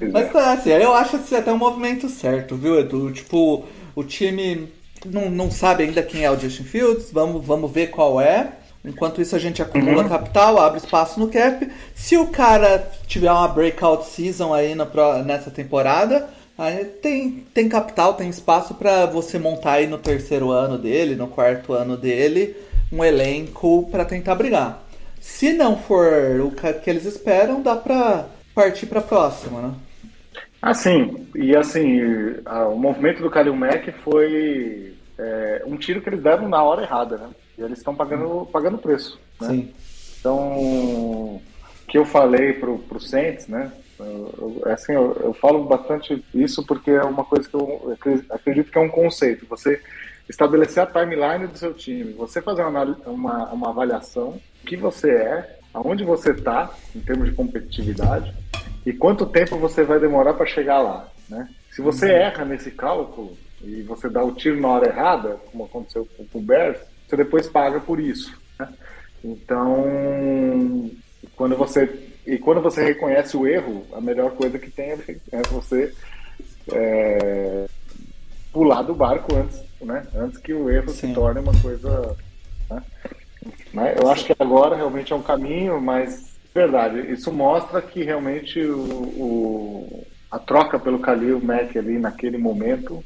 [0.12, 3.10] Mas tá, assim, eu acho que até um movimento certo, viu, Edu?
[3.10, 3.64] Tipo,
[3.94, 4.68] o time
[5.04, 8.52] não, não sabe ainda quem é o Justin Fields, vamos, vamos ver qual é.
[8.84, 10.08] Enquanto isso, a gente acumula uhum.
[10.08, 11.68] capital, abre espaço no cap.
[11.94, 14.86] Se o cara tiver uma breakout season aí na,
[15.24, 20.78] nessa temporada, Aí tem, tem capital, tem espaço para você montar aí no terceiro ano
[20.78, 22.56] dele, no quarto ano dele,
[22.90, 24.82] um elenco para tentar brigar.
[25.20, 29.74] Se não for o que eles esperam, dá para partir para a próxima, né?
[30.62, 32.00] Assim, e assim,
[32.72, 37.18] o movimento do Kalil Mack foi é, um tiro que eles deram na hora errada,
[37.18, 37.28] né?
[37.58, 39.20] E eles estão pagando, pagando preço.
[39.40, 39.48] Né?
[39.48, 39.72] Sim.
[40.18, 41.42] Então, o
[41.86, 43.70] que eu falei pro, pro Saints, né?
[43.98, 47.96] Eu, assim, eu, eu, falo bastante isso porque é uma coisa que eu
[48.30, 49.46] acredito que é um conceito.
[49.46, 49.80] Você
[50.28, 55.10] estabelecer a timeline do seu time, você fazer uma, uma, uma avaliação do que você
[55.10, 58.34] é, aonde você está em termos de competitividade
[58.84, 61.48] e quanto tempo você vai demorar para chegar lá, né?
[61.70, 62.12] Se você uhum.
[62.12, 66.42] erra nesse cálculo e você dá o tiro na hora errada, como aconteceu com o
[66.42, 68.32] Bears, você depois paga por isso.
[68.58, 68.68] Né?
[69.24, 70.90] Então,
[71.34, 71.86] quando você
[72.26, 75.92] e quando você reconhece o erro, a melhor coisa que tem é você
[76.72, 77.66] é,
[78.52, 80.06] pular do barco antes, né?
[80.14, 81.08] Antes que o erro Sim.
[81.08, 82.16] se torne uma coisa.
[82.70, 82.82] Né?
[83.72, 88.60] Mas eu acho que agora realmente é um caminho, mas verdade, isso mostra que realmente
[88.60, 93.04] o, o a troca pelo Khalil Mack ali naquele momento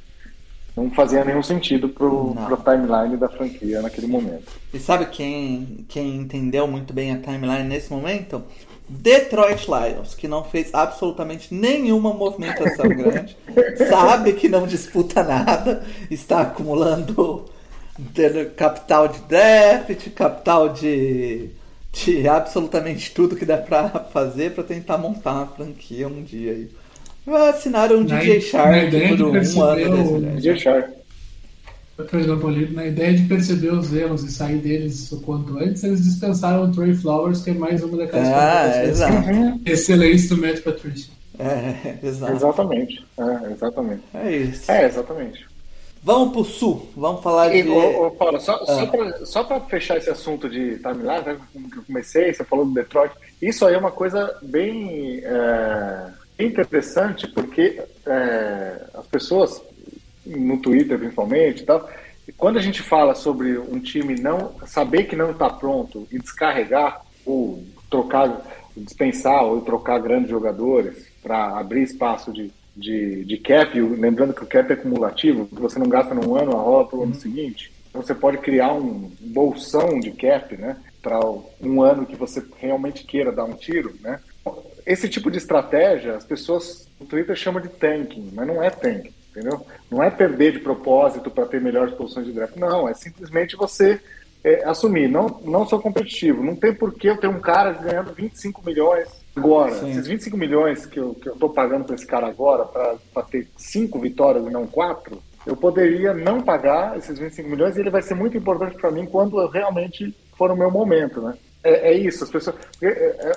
[0.77, 4.53] não fazia nenhum sentido pro, pro timeline da franquia naquele momento.
[4.73, 8.43] E sabe quem, quem entendeu muito bem a timeline nesse momento?
[8.91, 13.37] Detroit Lions, que não fez absolutamente nenhuma movimentação grande,
[13.89, 17.45] sabe que não disputa nada, está acumulando
[18.57, 21.51] capital de draft, capital de,
[21.93, 26.69] de absolutamente tudo que dá para fazer para tentar montar uma franquia um dia aí.
[27.49, 30.37] Assinaram um DJ Shark por um ano.
[30.37, 31.00] DJ Shark.
[32.73, 36.73] Na ideia de perceber os erros e sair deles o quanto antes, eles dispensaram o
[36.73, 39.29] Trey Flowers, que é mais uma daquelas ah, é, exato.
[39.67, 41.13] excelentes do Matt Patricia.
[41.39, 42.33] É, exato.
[42.33, 43.07] Exatamente.
[43.19, 44.03] É, exatamente.
[44.15, 44.71] É isso.
[44.71, 45.51] É, exatamente.
[46.03, 47.69] Vamos pro sul, vamos falar e, de.
[47.69, 49.25] Ô, ô, Paulo, só, ah.
[49.25, 51.37] só para fechar esse assunto de timeline, né,
[51.71, 56.07] que eu comecei, você falou do Detroit, isso aí é uma coisa bem é,
[56.39, 59.63] interessante, porque é, as pessoas
[60.27, 61.89] no Twitter principalmente e tal.
[62.27, 66.19] E quando a gente fala sobre um time não saber que não está pronto e
[66.19, 68.41] descarregar ou trocar,
[68.77, 74.47] dispensar ou trocar grandes jogadores para abrir espaço de, de, de cap, lembrando que o
[74.47, 77.21] cap é cumulativo, que você não gasta num ano, a rola para o ano uhum.
[77.21, 77.73] seguinte.
[77.93, 80.77] Você pode criar um bolsão de cap, né?
[81.03, 81.19] Para
[81.61, 84.21] um ano que você realmente queira dar um tiro, né?
[84.87, 89.13] Esse tipo de estratégia, as pessoas no Twitter chamam de tanking, mas não é tanking
[89.31, 89.65] entendeu?
[89.91, 94.01] Não é perder de propósito para ter melhores posições de draft, não, é simplesmente você
[94.43, 98.13] é, assumir, não, não sou competitivo, não tem por que eu ter um cara ganhando
[98.13, 99.75] 25 milhões agora.
[99.75, 99.91] Sim.
[99.91, 103.49] Esses 25 milhões que eu, que eu tô pagando para esse cara agora, para ter
[103.57, 108.03] cinco vitórias e não quatro, eu poderia não pagar esses 25 milhões e ele vai
[108.03, 111.35] ser muito importante para mim quando eu realmente for o meu momento, né?
[111.63, 113.33] É, é isso, as pessoas, é, é,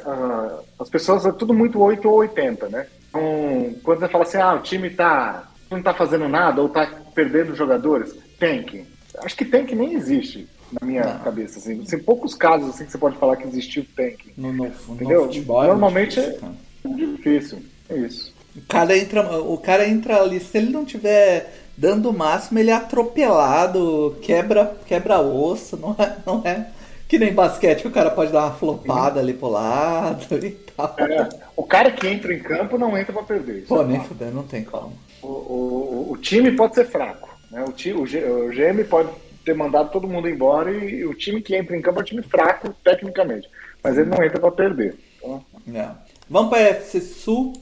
[0.80, 2.88] as pessoas é tudo muito 8 ou 80, né?
[3.10, 6.86] Então, quando você fala assim, ah, o time tá não está fazendo nada ou está
[7.14, 8.16] perdendo jogadores?
[8.40, 8.86] Tank.
[9.20, 10.48] Acho que tank nem existe
[10.80, 11.20] na minha não.
[11.20, 11.60] cabeça.
[11.60, 11.84] Assim.
[11.84, 14.34] Tem poucos casos assim que você pode falar que existiu tank.
[14.38, 15.22] No, no, Entendeu?
[15.22, 16.50] No futebol Normalmente é, difícil,
[16.84, 17.60] é difícil.
[17.90, 18.34] É isso.
[18.56, 22.70] O cara, entra, o cara entra ali, se ele não tiver dando o máximo, ele
[22.70, 26.68] é atropelado, quebra, quebra osso, não é, não é
[27.14, 30.96] que nem basquete, o cara pode dar uma flopada ali pro lado e tal.
[30.98, 33.66] É, o cara que entra em campo não entra para perder.
[33.68, 37.30] Pô, é nem fuder, não tem como o, o, o time pode ser fraco.
[37.50, 37.64] Né?
[37.68, 39.10] O, time, o, o GM pode
[39.46, 42.24] ter mandado todo mundo embora e, o time que entra em campo é um time
[42.24, 43.50] fraco tecnicamente.
[43.82, 44.96] Mas ele não entra para perder.
[45.18, 45.44] Então...
[45.74, 45.90] É.
[46.30, 47.54] Vamos para FC Sul.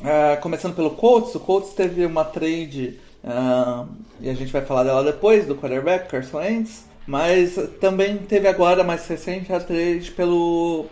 [0.00, 1.34] Uh, começando pelo Colts.
[1.34, 3.88] O Colts teve uma trade, uh,
[4.20, 6.87] e a gente vai falar dela depois, do quarterback, Carson Wentz.
[7.08, 10.84] Mas também teve agora, mais recente, a trade pelo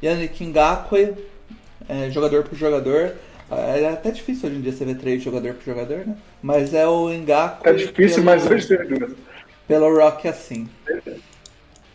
[0.00, 1.16] Yannick Ngakwe,
[1.88, 3.16] é, jogador por jogador.
[3.50, 6.16] É até difícil hoje em dia você ver três jogador por jogador, né?
[6.40, 7.68] Mas é o Engaku.
[7.68, 9.12] É difícil, pelo, mas hoje teve duas.
[9.66, 10.68] Pelo Rock assim.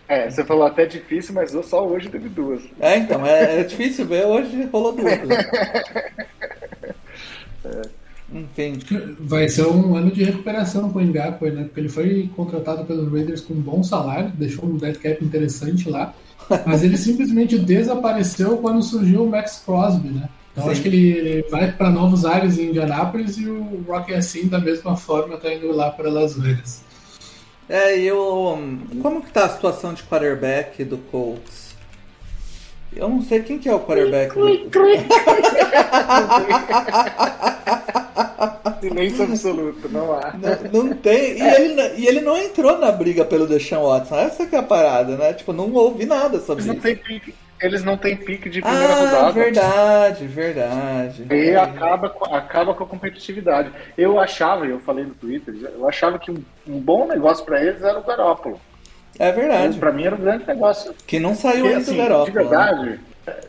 [0.10, 2.62] É, você falou até difícil, mas só hoje teve duas.
[2.82, 5.14] É, então, é, é difícil ver, hoje rolou duas.
[7.64, 7.82] é.
[8.34, 8.80] Enfim.
[9.20, 11.64] Vai ser um ano de recuperação com o Engaku, né?
[11.64, 15.90] Porque ele foi contratado pelos Raiders com um bom salário, deixou um dead cap interessante
[15.90, 16.14] lá.
[16.66, 20.30] Mas ele simplesmente desapareceu quando surgiu o Max Crosby, né?
[20.52, 20.72] Então Sim.
[20.72, 24.96] acho que ele vai para novos ares em Indianápolis e o Rock assim da mesma
[24.96, 26.84] forma está indo lá para Las Vegas.
[27.68, 28.60] É, e eu.
[29.02, 31.63] Como que tá a situação de quarterback do Colts?
[32.96, 34.44] Eu não sei quem que é o quarterback do
[38.82, 40.34] Silêncio absoluto, não há.
[40.34, 41.38] Não, não tem.
[41.38, 41.62] E, é.
[41.62, 44.18] ele, e ele não entrou na briga pelo Deshaun Watson.
[44.18, 45.34] Essa que é a parada, né?
[45.34, 46.74] Tipo, não ouvi nada sobre isso.
[46.74, 47.00] Não tem
[47.64, 49.32] eles não têm pique de primeira ah, rodada.
[49.32, 51.26] Verdade, verdade.
[51.32, 51.56] E é.
[51.56, 53.72] acaba, acaba com a competitividade.
[53.98, 57.82] Eu achava, eu falei no Twitter, eu achava que um, um bom negócio para eles
[57.82, 58.60] era o Garópolo.
[59.20, 59.78] É verdade.
[59.78, 60.94] Para mim era um grande negócio.
[61.06, 62.26] Que não saiu ainda assim, Garópolo.
[62.26, 63.00] De verdade, né?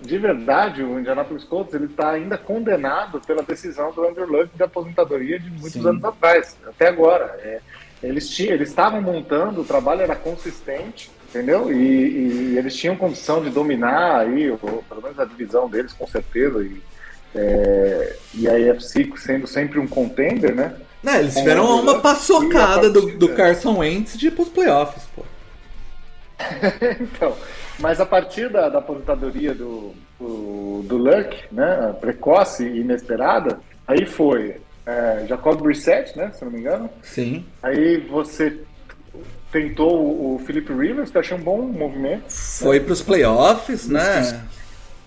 [0.00, 4.62] de verdade, o Indianapolis Colts ele está ainda condenado pela decisão do Andrew Luck de
[4.62, 5.88] aposentadoria de muitos Sim.
[5.88, 7.36] anos atrás, até agora.
[7.42, 7.60] É,
[8.02, 11.72] eles eles estavam montando, o trabalho era consistente, entendeu?
[11.72, 16.06] E, e, eles tinham condição de dominar aí, ou, pelo menos a divisão deles, com
[16.06, 16.62] certeza.
[16.62, 16.80] E,
[17.36, 20.76] É, e a AFC sendo sempre um contender, né?
[21.02, 23.34] Não, eles tiveram uma paçocada do, do.
[23.34, 25.24] Carson Wentz de ir pros playoffs, pô.
[27.00, 27.36] então,
[27.78, 34.04] mas a partir da, da aposentadoria do, do, do Luck, né, precoce e inesperada, aí
[34.06, 37.44] foi é, Jacob Brissett, né, se não me engano, Sim.
[37.62, 38.58] aí você
[39.52, 44.44] tentou o, o Philip Rivers, que eu achei um bom movimento, Foi pros playoffs, né?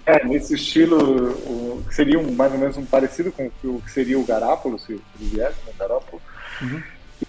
[0.06, 0.98] é, nesse estilo,
[1.44, 4.80] o, que seria um, mais ou menos um parecido com o que- seria o Garápolo,
[4.80, 6.22] se ele viesse, né, Garápolo.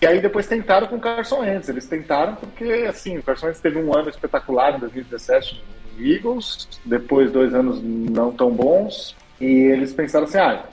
[0.00, 1.68] E aí depois tentaram com o Carson Wentz.
[1.68, 5.62] Eles tentaram porque, assim, o Carson Wentz teve um ano espetacular em 2017
[5.96, 10.64] no Eagles, depois dois anos não tão bons, e eles pensaram assim, ah,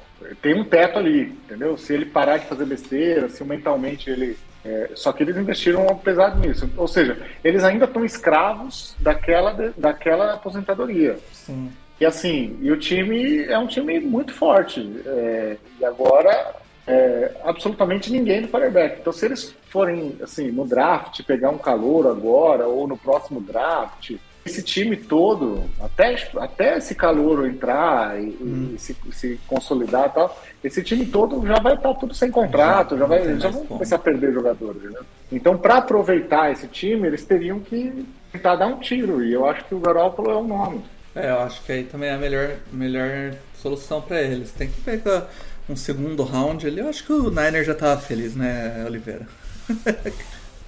[0.41, 1.77] tem um teto ali, entendeu?
[1.77, 4.37] Se ele parar de fazer besteira, se mentalmente ele...
[4.63, 6.69] é, só que eles investiram pesado nisso.
[6.77, 11.17] Ou seja, eles ainda estão escravos daquela, daquela aposentadoria.
[11.31, 11.71] Sim.
[11.99, 15.01] E assim, e o time é um time muito forte.
[15.05, 16.55] é, e agora,
[16.87, 18.99] é, absolutamente ninguém no quarterback.
[19.01, 24.15] Então, se eles forem, assim, no draft, pegar um calor agora, ou no próximo draft,
[24.45, 30.83] esse time todo, até, até esse calor entrar e, e se, se consolidar tal, esse
[30.83, 33.99] time todo já vai estar tudo sem contrato, já, tem vai, já vão começar a
[33.99, 34.83] perder jogadores.
[34.83, 34.99] Né?
[35.31, 39.23] Então, para aproveitar esse time, eles teriam que tentar dar um tiro.
[39.23, 40.83] E eu acho que o Garoppolo é o nome.
[41.15, 44.51] É, eu acho que aí também é a melhor, melhor solução pra eles.
[44.51, 45.27] Tem que pegar
[45.69, 46.79] um segundo round ali.
[46.79, 49.27] Eu acho que o Niner já tava feliz, né, Oliveira?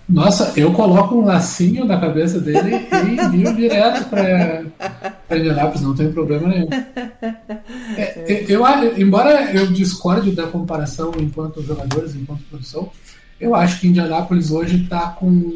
[0.10, 6.10] Nossa, eu coloco um lacinho na cabeça dele e envio direto para Indianapolis, não tem
[6.14, 6.70] problema nenhum.
[7.98, 8.64] É, é, eu,
[8.98, 12.90] embora eu discorde da comparação enquanto jogadores, enquanto produção,
[13.38, 15.54] eu acho que Indianapolis hoje está com.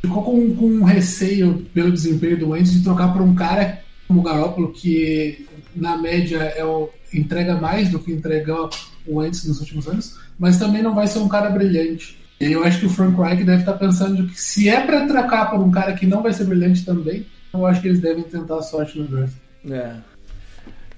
[0.00, 4.20] Ficou com, com um receio pelo desempenho do Wentz de trocar por um cara como
[4.20, 5.46] o Garoppolo, que
[5.80, 8.70] na média é o, entrega mais do que entregou
[9.06, 12.18] o Wentz nos últimos anos, mas também não vai ser um cara brilhante.
[12.40, 15.50] E eu acho que o Frank Reich deve estar pensando que se é para trocar
[15.50, 18.56] por um cara que não vai ser brilhante também, eu acho que eles devem tentar
[18.56, 19.34] a sorte no draft.
[19.68, 19.96] É.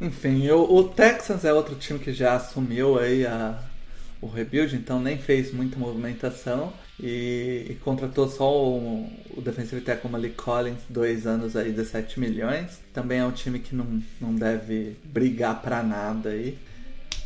[0.00, 3.58] Enfim, o, o Texans é outro time que já assumiu aí a,
[4.20, 9.10] o rebuild, então nem fez muita movimentação e, e contratou só o,
[9.44, 12.78] defensive tackle Malik Collins, dois anos aí, 17 milhões.
[12.92, 16.56] Também é um time que não, não deve brigar pra nada aí.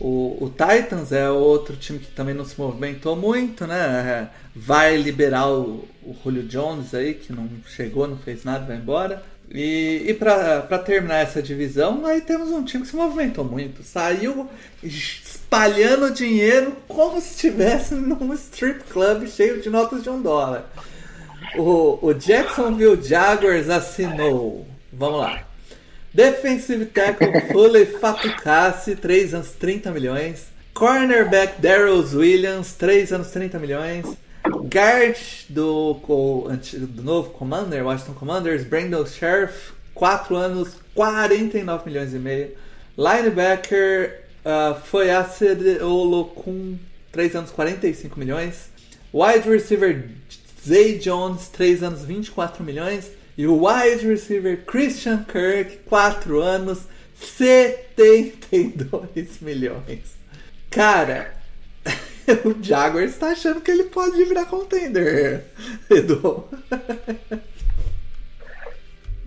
[0.00, 4.30] O, o, Titans é outro time que também não se movimentou muito, né?
[4.54, 9.22] Vai liberar o, o Julio Jones aí, que não chegou, não fez nada, vai embora.
[9.50, 13.82] E, e para terminar essa divisão, aí temos um time que se movimentou muito.
[13.82, 14.48] Saiu
[14.82, 20.68] espalhando dinheiro como se estivesse num strip club cheio de notas de um dólar.
[21.56, 24.66] O, o Jacksonville Jaguars assinou.
[24.92, 25.46] Vamos lá.
[26.12, 30.46] Defensive tackle Foley Fatukasi, 3 anos 30 milhões.
[30.74, 34.06] Cornerback Daryl Williams, 3 anos 30 milhões.
[34.48, 35.16] Guard
[35.48, 36.00] do,
[36.88, 42.52] do novo Commander, Washington Commanders, Brandon Sheriff, 4 anos 49 milhões e meio.
[42.96, 45.08] Linebacker uh, foi
[45.82, 46.78] Olo com
[47.12, 48.70] 3 anos 45 milhões.
[49.12, 50.08] Wide receiver
[50.66, 53.10] Zay Jones, 3 anos 24 milhões.
[53.38, 56.84] E o wide receiver Christian Kirk, 4 anos,
[57.20, 60.16] 72 milhões.
[60.70, 61.35] Cara,
[62.44, 65.44] o Jaguars está achando que ele pode virar contender,
[65.90, 66.44] Edu.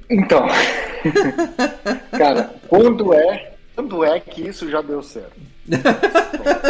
[0.09, 0.47] Então,
[2.17, 5.39] cara, quando é, quando é que isso já deu certo?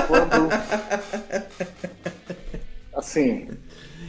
[0.07, 0.49] quando,
[2.95, 3.47] assim,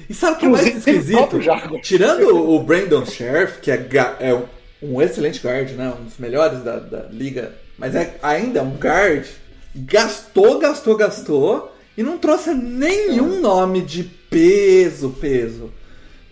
[0.09, 1.39] E sabe o que é mais esquisito?
[1.83, 3.87] Tirando o Brandon Sheriff, que é,
[4.19, 4.43] é,
[4.83, 5.95] um excelente guard, né?
[5.99, 9.27] Um dos melhores da, da liga, mas é ainda um guard,
[9.75, 15.71] gastou, gastou, gastou e não trouxe nenhum nome de peso, peso.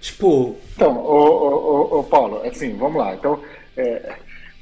[0.00, 0.56] Tipo.
[0.74, 3.14] Então, ô, ô, ô, Paulo, assim, vamos lá.
[3.14, 3.38] Então,
[3.76, 4.14] é,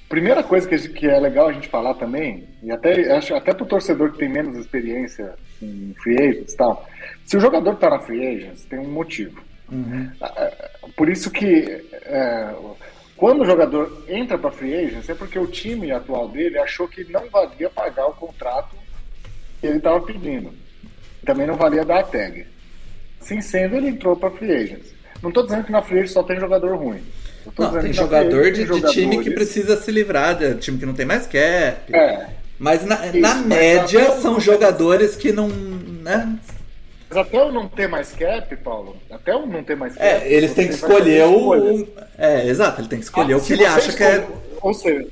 [0.09, 3.65] primeira coisa que, que, é legal a gente falar também, e até acho até pro
[3.67, 6.85] torcedor que tem menos experiência em free agents e tal,
[7.25, 9.41] se o jogador está na free agents, tem um motivo.
[9.71, 10.11] Uhum.
[10.97, 12.53] Por isso que é,
[13.17, 17.05] quando o jogador entra para free agents é porque o time atual dele achou que
[17.05, 18.75] não valia pagar o contrato
[19.61, 20.66] que ele estava pedindo.
[21.27, 22.47] Também não valia dar a tag.
[23.21, 24.95] Assim sendo, ele entrou para free agents.
[25.21, 27.03] Não estou dizendo que na free agents só tem jogador ruim.
[27.59, 31.07] Não, tem jogador de, de time que precisa se livrar, de time que não tem
[31.07, 31.93] mais cap.
[31.93, 32.27] É.
[32.59, 35.49] Mas na, Isso, na mas média são jogadores que não.
[35.49, 36.39] Né?
[37.09, 40.07] Mas até eu não ter mais cap, Paulo, até eu não ter mais cap.
[40.07, 41.87] É, eles têm que escolher o.
[42.19, 43.97] É, exato, ele tem que escolher ah, o que ele acha escolhe...
[43.97, 44.27] que é.
[44.61, 45.07] Ou seja,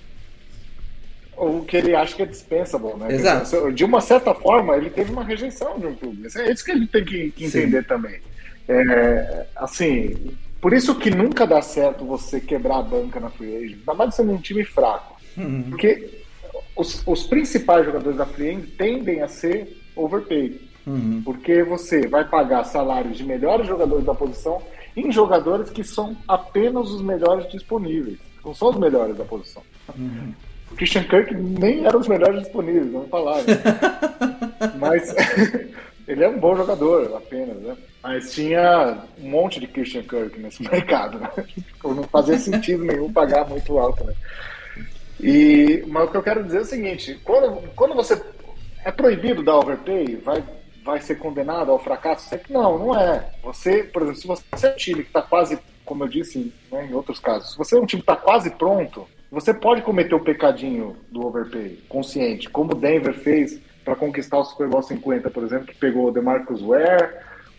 [1.37, 3.12] o que ele acha que é dispensable, né?
[3.12, 3.72] Exato.
[3.72, 6.28] De uma certa forma, ele teve uma rejeição de um clube.
[6.37, 7.89] É isso que a gente tem que, que entender Sim.
[7.89, 8.20] também.
[8.68, 13.78] É, assim, por isso que nunca dá certo você quebrar a banca na free agent,
[13.80, 15.20] ainda mais sendo um time fraco.
[15.37, 15.64] Uhum.
[15.70, 16.22] Porque
[16.76, 20.61] os, os, principais jogadores da free agent tendem a ser overpaid.
[20.87, 21.22] Uhum.
[21.24, 24.62] Porque você vai pagar salários de melhores jogadores da posição
[24.97, 28.18] em jogadores que são apenas os melhores disponíveis.
[28.45, 29.62] Não são os melhores da posição.
[29.99, 30.32] Uhum.
[30.75, 33.39] Christian Kirk nem era os melhores disponíveis, vamos falar.
[33.43, 33.55] Né?
[34.79, 35.14] Mas
[36.07, 37.77] ele é um bom jogador, apenas, né?
[38.03, 41.31] Mas tinha um monte de Christian Kirk nesse mercado, né?
[41.47, 44.14] Tipo, não fazia sentido nenhum pagar muito alto, né?
[45.20, 48.20] E, mas o que eu quero dizer é o seguinte: quando, quando você
[48.85, 50.43] é proibido dar overpay, vai,
[50.85, 52.39] vai ser condenado ao fracasso?
[52.51, 53.31] Não, não é.
[53.43, 56.87] Você, por exemplo, se você é um time que está quase, como eu disse né,
[56.87, 60.14] em outros casos, se você é um time que está quase pronto, você pode cometer
[60.14, 65.28] o pecadinho do overpay, consciente, como o Denver fez para conquistar o Super Bowl 50,
[65.28, 67.11] por exemplo, que pegou o DeMarcus Ware,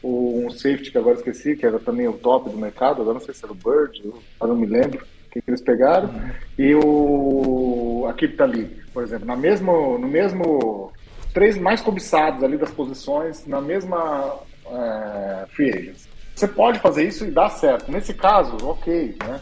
[0.01, 3.33] um safety que agora esqueci, que era também o top do mercado, agora não sei
[3.33, 6.29] se era o Bird, eu não me lembro que, que eles pegaram, uhum.
[6.57, 10.93] e o Akip Talib, por exemplo, na mesmo, no mesmo
[11.33, 14.39] três mais cobiçados ali das posições, na mesma
[14.71, 16.07] é, free agents.
[16.33, 17.91] Você pode fazer isso e dar certo.
[17.91, 19.39] Nesse caso, ok, né?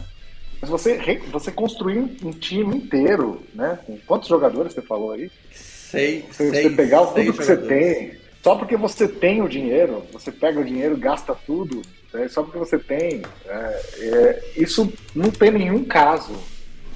[0.64, 3.78] Mas você, você construir um time inteiro, né?
[3.86, 5.30] Com quantos jogadores você falou aí?
[5.52, 10.02] Sei, você, sei, você pegar tudo que você tem, só porque você tem o dinheiro,
[10.10, 11.82] você pega o dinheiro, gasta tudo,
[12.14, 13.22] é, só porque você tem.
[13.46, 16.32] É, é, isso não tem nenhum caso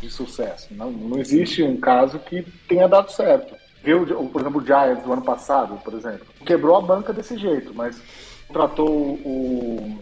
[0.00, 0.68] de sucesso.
[0.70, 3.54] Não, não existe um caso que tenha dado certo.
[3.84, 7.74] Viu, por exemplo, o Giants do ano passado, por exemplo, quebrou a banca desse jeito,
[7.74, 8.00] mas
[8.50, 9.98] tratou o,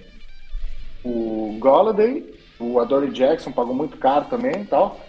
[1.04, 5.00] o Golladay, o Adoree Jackson pagou muito caro também e tal.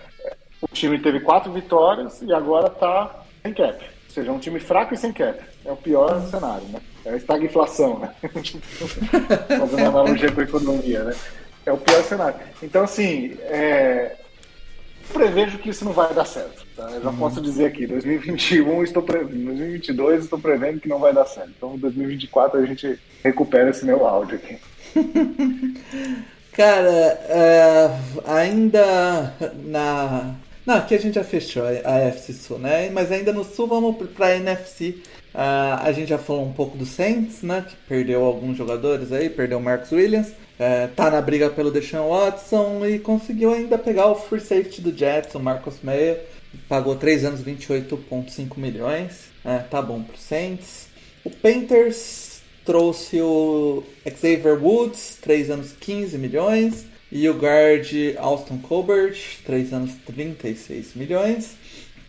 [0.61, 3.83] O time teve quatro vitórias e agora tá sem cap.
[3.83, 5.39] Ou seja, é um time fraco e sem cap.
[5.63, 6.79] É o pior cenário, né?
[7.05, 8.13] É a estagflação, né?
[9.47, 11.15] Fazendo uma analogia com a economia, né?
[11.65, 12.39] É o pior cenário.
[12.63, 14.15] Então, assim, é...
[15.13, 16.65] prevejo que isso não vai dar certo.
[16.75, 16.89] Tá?
[16.91, 17.17] Eu já uhum.
[17.17, 21.51] posso dizer aqui, 2021 estou prevendo, 2022 estou prevendo que não vai dar certo.
[21.55, 24.57] Então, 2024 a gente recupera esse meu áudio aqui.
[26.57, 26.89] Cara,
[27.29, 27.91] é,
[28.25, 29.31] ainda
[29.63, 30.33] na.
[30.65, 32.89] Não, aqui a gente já fechou a FC Sul, né?
[32.89, 34.95] Mas ainda no Sul vamos para a NFC.
[35.35, 37.63] Uh, a gente já falou um pouco do Saints, né?
[37.69, 40.29] Que perdeu alguns jogadores aí, perdeu o Marcus Williams.
[40.29, 44.97] Uh, tá na briga pelo Deshaun Watson e conseguiu ainda pegar o free safety do
[44.97, 46.25] Jets, o Marcus Meyer.
[46.67, 49.27] Pagou 3 anos 28,5 milhões.
[49.45, 50.87] Uh, tá bom pro Saints.
[51.23, 52.26] O Panthers
[52.67, 57.87] trouxe o Xavier Woods, 3 anos 15 milhões, e o guard
[58.17, 61.55] Austin Colbert, 3 anos 36 milhões.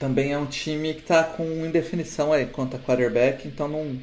[0.00, 3.96] Também é um time que está com indefinição aí quanto a quarterback, então não.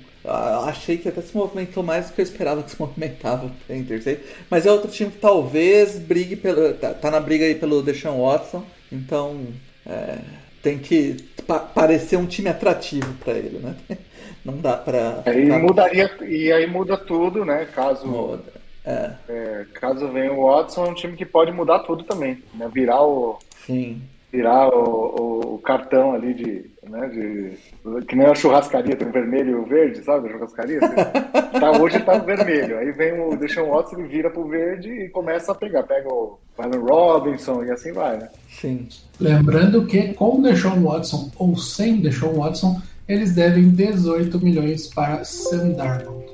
[0.66, 4.22] Achei que até se movimentou mais do que eu esperava que se movimentava para Interstate.
[4.50, 6.74] Mas é outro time que talvez brigue pelo.
[6.74, 8.66] tá, tá na briga aí pelo Deshaun Watson.
[8.92, 9.46] Então
[9.86, 10.20] é,
[10.64, 13.76] tem que pa parecer um time atrativo para ele, né?
[14.46, 15.24] Não dá para.
[15.26, 17.68] Aí mudaria e aí muda tudo, né?
[17.74, 18.54] Caso muda.
[18.86, 19.12] É.
[19.28, 22.70] É, caso venha o Watson, é um time que pode mudar tudo também, né?
[22.72, 24.00] Virar o Sim.
[24.32, 27.08] virar o, o, o cartão ali de, né?
[27.08, 30.30] De que nem a churrascaria tem o vermelho e o verde, sabe?
[30.30, 30.80] A churrascaria.
[31.60, 35.52] tá, hoje tá vermelho, aí vem o Deshaun Watson ele vira pro verde e começa
[35.52, 38.30] a pegar, pega o Allen Robinson e assim vai, né?
[38.52, 38.88] Sim.
[39.20, 45.24] Lembrando que com o Deshaun Watson ou sem Deshaun Watson eles devem 18 milhões para
[45.24, 46.26] Sam Darnold.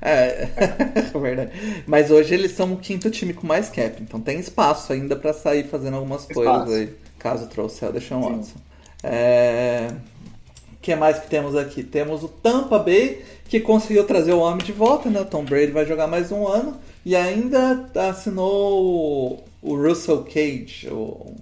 [0.00, 0.48] É,
[1.14, 1.50] é verdade.
[1.86, 5.32] Mas hoje eles são o quinto time com mais cap, então tem espaço ainda para
[5.32, 6.40] sair fazendo algumas espaço.
[6.40, 8.58] coisas aí, caso trouxer o Deshaun Watson.
[9.02, 9.88] É...
[10.72, 11.82] O que mais que temos aqui?
[11.82, 15.20] Temos o Tampa Bay, que conseguiu trazer o homem de volta, né?
[15.20, 16.76] O Tom Brady vai jogar mais um ano.
[17.04, 21.34] E ainda assinou o Russell Cage, o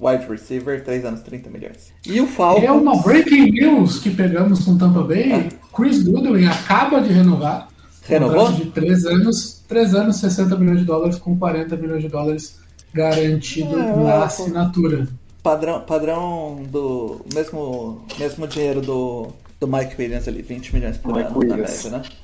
[0.00, 1.92] wide receiver, 3 anos, 30 milhões.
[2.06, 2.64] E o Falcons...
[2.64, 5.32] É uma breaking news que pegamos com Tampa Bay.
[5.32, 5.76] Ah.
[5.76, 7.68] Chris Goodwin acaba de renovar.
[8.02, 8.50] Renovou?
[8.52, 12.58] de 3 anos, 3 anos, 60 milhões de dólares com 40 milhões de dólares
[12.92, 15.06] garantido é, na assinatura.
[15.42, 19.28] Padrão, padrão do mesmo, mesmo dinheiro do,
[19.60, 21.84] do Mike Williams ali, 20 milhões por Mike ano Williams.
[21.84, 22.16] na média, né?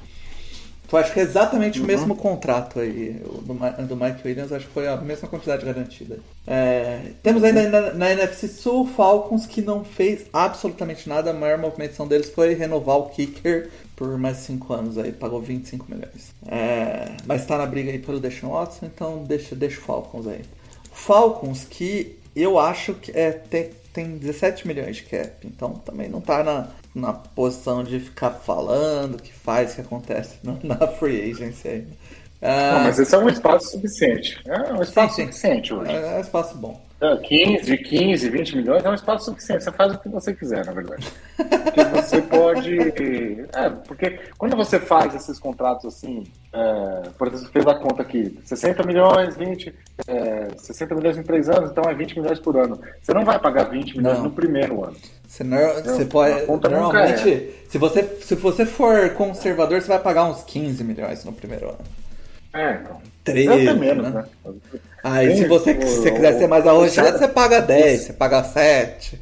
[0.90, 1.84] Eu acho que é exatamente uhum.
[1.84, 6.18] o mesmo contrato aí do, do Mike Williams, acho que foi a mesma quantidade garantida.
[6.46, 11.58] É, temos ainda na, na, NFC Sul Falcons que não fez absolutamente nada, a maior
[11.58, 16.34] movimentação deles foi renovar o kicker por mais 5 anos aí, pagou 25 milhões.
[16.46, 20.42] É, mas está na briga aí pelo Deshaun Watson, então deixa, deixa o Falcons aí.
[20.92, 26.20] Falcons que eu acho que é, tem, tem 17 milhões de cap, então também não
[26.20, 31.30] tá na, na posição de ficar falando o que faz, o que acontece na free
[31.30, 31.86] agency aí.
[32.40, 34.40] Ah, não, mas esse é um espaço suficiente.
[34.46, 35.32] É um espaço sim, sim.
[35.32, 35.90] suficiente hoje.
[35.90, 36.80] É, é um espaço bom.
[36.98, 39.64] 15, de 15, 20 milhões é um espaço suficiente.
[39.64, 41.06] Você faz o que você quiser, na verdade.
[41.36, 42.76] Porque você pode.
[43.54, 46.24] É, porque quando você faz esses contratos assim,
[46.56, 49.74] é, por exemplo, você fez a conta aqui: 60 milhões, 20,
[50.08, 52.80] é, 60 milhões em 3 anos, então é 20 milhões por ano.
[53.02, 54.24] Você não vai pagar 20 milhões não.
[54.24, 54.96] no primeiro ano.
[55.28, 56.46] Você, não, você pode.
[56.46, 57.52] Normalmente, é.
[57.68, 61.78] se, você, se você for conservador, você vai pagar uns 15 milhões no primeiro ano.
[62.54, 63.02] É, então.
[63.22, 64.24] 13, menos, né?
[64.44, 64.80] né?
[65.02, 69.20] Aí se você, se você quiser ser mais arrojado, você paga 10, você paga 7.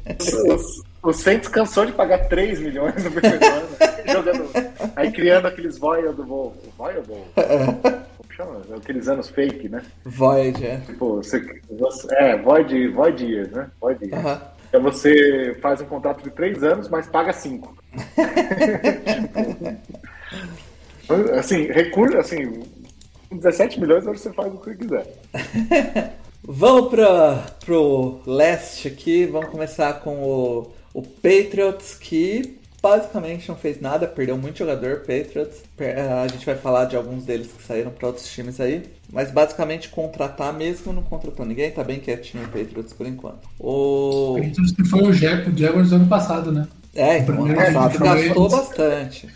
[1.05, 3.67] O, Saints cansou de pagar 3 milhões no primeiro ano,
[4.11, 4.49] jogando,
[4.95, 6.57] aí criando aqueles Void do Void?
[7.05, 8.61] Como chama?
[8.75, 9.83] Aqueles anos fake, né?
[10.03, 10.79] Void, é.
[10.79, 13.69] Tipo, você, você, é, Void, Void Years, né?
[13.79, 14.25] Void Years.
[14.25, 14.41] Uh -huh.
[14.67, 17.77] Então você faz um contrato de 3 anos, mas paga 5.
[21.37, 22.63] assim, recurso, assim,
[23.29, 25.05] com 17 milhões você faz o que quiser.
[26.43, 29.25] vamos para pro leste aqui.
[29.25, 35.57] Vamos começar com o, o Patriots, que basicamente não fez nada, perdeu muito jogador, Patriots.
[36.23, 38.81] A gente vai falar de alguns deles que saíram para outros times aí.
[39.11, 43.45] Mas basicamente contratar mesmo não contratou ninguém, tá bem quietinho o Patriots por enquanto.
[43.59, 46.65] O Patriots que foi o Jaguars ano passado, né?
[46.95, 49.29] É, então, ano passado gastou bastante.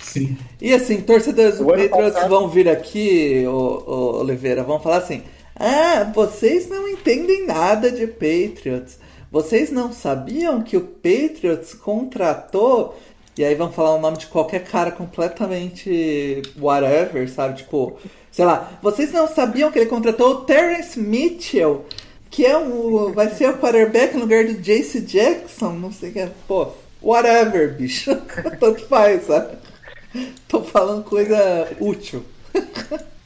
[0.00, 0.38] Sim.
[0.60, 2.28] E assim, torcedores do Patriots passado...
[2.28, 5.22] vão vir aqui, o, o Oliveira, vão falar assim:
[5.56, 8.98] Ah, vocês não entendem nada de Patriots.
[9.30, 12.98] Vocês não sabiam que o Patriots contratou.
[13.38, 17.58] E aí vão falar o nome de qualquer cara completamente whatever, sabe?
[17.58, 17.96] Tipo,
[18.30, 21.86] sei lá, vocês não sabiam que ele contratou o Terence Mitchell,
[22.28, 23.12] que é um.
[23.12, 26.28] vai ser o quarterback no lugar do Jace Jackson, não sei o que.
[26.46, 26.68] Pô,
[27.00, 28.14] whatever, bicho.
[28.58, 29.56] Tanto faz, sabe?
[30.48, 32.24] Tô falando coisa útil.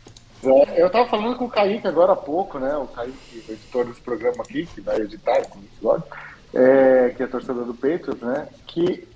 [0.47, 2.77] É, eu tava falando com o Kaique agora há pouco, né?
[2.77, 6.05] O Kaique, o editor desse programa aqui, que vai editar esse episódio,
[6.55, 8.49] é, que é torcedor do Patriots, né?
[8.67, 9.07] Que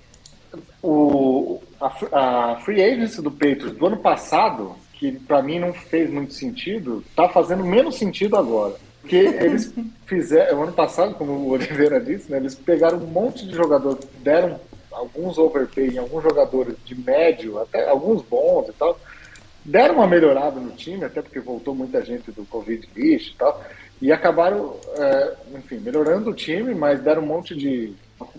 [0.81, 6.09] o, a, a free agency do Patriots do ano passado, que para mim não fez
[6.09, 8.75] muito sentido, tá fazendo menos sentido agora.
[9.01, 9.73] Porque eles
[10.05, 14.59] fizeram, ano passado, como o Oliveira disse, né, eles pegaram um monte de jogador, deram
[14.91, 18.99] alguns overpay em alguns jogadores de médio, até alguns bons e tal,
[19.63, 23.63] deram uma melhorada no time, até porque voltou muita gente do Covid list e tal,
[24.01, 27.93] e acabaram, é, enfim, melhorando o time, mas deram um monte de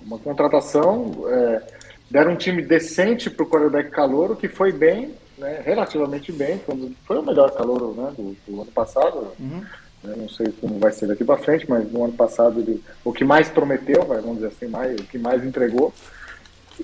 [0.04, 1.62] uma contratação, é,
[2.10, 6.92] deram um time decente para o quarterback calouro, que foi bem, né, relativamente bem, foi,
[7.04, 9.32] foi o melhor calouro né, do, do ano passado.
[9.38, 9.62] Uhum.
[10.02, 13.12] Né, não sei como vai ser daqui para frente, mas no ano passado ele, o
[13.12, 15.92] que mais prometeu, vamos dizer assim, mais, o que mais entregou.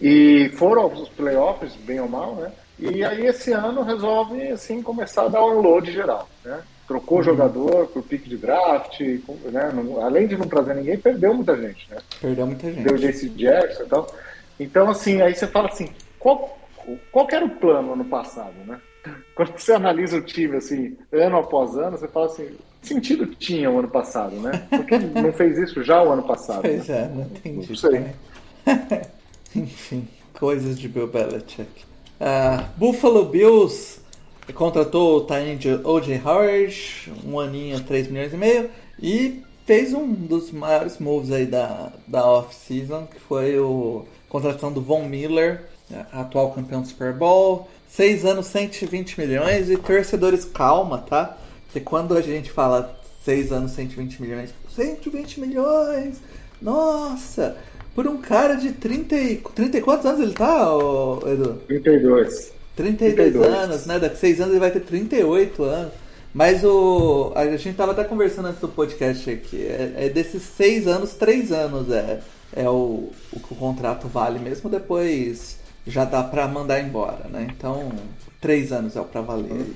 [0.00, 2.52] E foram aos playoffs, bem ou mal, né?
[2.78, 6.60] E aí esse ano resolve assim começar a dar um unload geral, né?
[6.86, 7.24] Trocou uhum.
[7.24, 9.72] jogador por pique de draft, né?
[9.74, 11.98] Não, além de não trazer ninguém, perdeu muita gente, né?
[12.20, 12.82] Perdeu muita gente.
[12.82, 14.06] Deu JC Jackson e tal.
[14.60, 16.58] Então, assim, aí você fala assim, qual,
[17.10, 18.80] qual era o plano ano passado, né?
[19.34, 23.70] Quando você analisa o time, assim, ano após ano, você fala assim, que sentido tinha
[23.70, 24.66] o ano passado, né?
[24.70, 26.62] Por que não fez isso já o ano passado?
[26.62, 27.02] Pois né?
[27.02, 27.68] é, não entendi.
[27.68, 28.06] Não sei.
[29.56, 30.08] Enfim,
[30.38, 31.85] coisas de Bill Belichick.
[32.20, 34.00] Uh, Buffalo Bills
[34.54, 36.20] contratou o Tyrande O.J.
[36.24, 41.92] Howard, um aninho, 3 milhões e meio, e fez um dos maiores moves aí da,
[42.06, 45.64] da off-season, que foi o contratação do Von Miller,
[46.12, 47.68] atual campeão do Super Bowl.
[47.88, 51.36] 6 anos, 120 milhões, e torcedores, calma, tá?
[51.64, 56.20] Porque quando a gente fala 6 anos, 120 milhões, 120 milhões,
[56.60, 57.56] nossa!
[57.96, 60.68] Por um cara de 30 e, 30 e quantos anos ele tá,
[61.26, 61.54] Edu?
[61.66, 62.52] 32.
[62.76, 63.98] 32, 32 anos, né?
[63.98, 65.92] Daqui 6 anos ele vai ter 38 anos.
[66.34, 67.32] Mas o.
[67.34, 69.66] A gente tava até conversando antes do podcast aqui.
[69.66, 72.20] É, é desses 6 anos, 3 anos é,
[72.54, 74.68] é o, o que o contrato vale mesmo.
[74.68, 77.48] Depois já dá pra mandar embora, né?
[77.56, 77.90] Então,
[78.42, 79.68] 3 anos é o pra valer.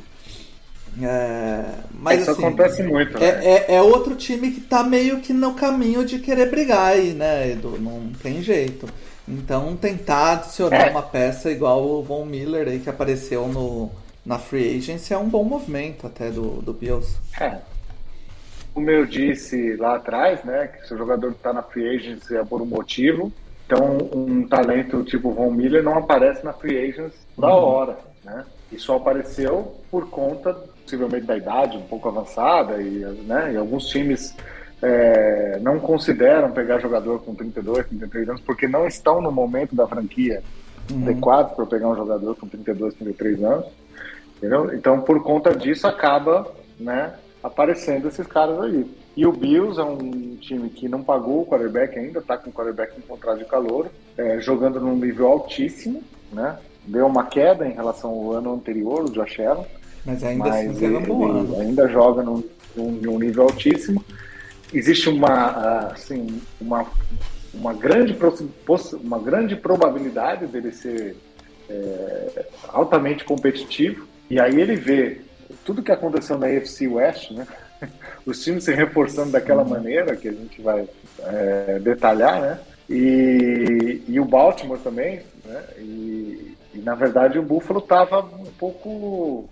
[1.03, 3.18] É, mas Isso assim, acontece muito.
[3.18, 3.26] Né?
[3.26, 7.12] É, é, é, outro time que tá meio que no caminho de querer brigar aí,
[7.12, 7.78] né, Edu?
[7.80, 8.86] Não tem jeito.
[9.28, 10.91] Então tentar adicionar é.
[10.91, 13.91] uma peça igual o Von Miller aí que apareceu no,
[14.26, 17.16] na Free Agency é um bom movimento até do, do Bills.
[17.41, 17.59] É.
[18.74, 22.45] Como eu disse lá atrás, né, que se o jogador está na Free Agency é
[22.45, 23.32] por um motivo,
[23.66, 27.62] então um talento tipo Von Miller não aparece na Free Agency da uhum.
[27.62, 28.45] hora, né?
[28.72, 30.57] E só apareceu por conta
[30.91, 34.34] possivelmente da idade um pouco avançada e, né, e alguns times
[34.82, 39.86] é, não consideram pegar jogador com 32, 33 anos, porque não estão no momento da
[39.86, 40.43] franquia
[40.91, 41.03] uhum.
[41.03, 43.66] adequado para pegar um jogador com 32, 33 anos.
[44.38, 44.74] Entendeu?
[44.74, 47.12] Então, por conta disso, acaba né,
[47.43, 48.91] aparecendo esses caras aí.
[49.14, 52.53] E o Bills é um time que não pagou o quarterback ainda, está com o
[52.53, 56.59] quarterback em contrato de calor, é, jogando num nível altíssimo, né?
[56.86, 59.66] Deu uma queda em relação ao ano anterior, o Josh Allen.
[60.05, 62.42] Mas ainda mas assim, ele, ele ainda joga num,
[62.76, 64.05] num, nível altíssimo.
[64.72, 66.86] Existe uma, assim, uma,
[67.53, 68.16] uma, grande,
[69.03, 71.16] uma grande probabilidade dele ser
[71.68, 74.07] é, altamente competitivo.
[74.28, 75.20] E aí ele vê
[75.64, 77.46] tudo que aconteceu na AFC West, né?
[78.24, 80.88] Os times se reforçando daquela maneira que a gente vai
[81.24, 82.61] é, detalhar, né?
[82.88, 85.64] E, e o Baltimore também, né?
[85.78, 89.48] E, e na verdade o Buffalo estava um pouco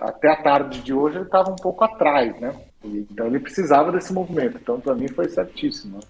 [0.00, 2.54] até a tarde de hoje ele estava um pouco atrás, né?
[2.84, 4.58] E, então ele precisava desse movimento.
[4.60, 6.00] Então para mim foi certíssimo.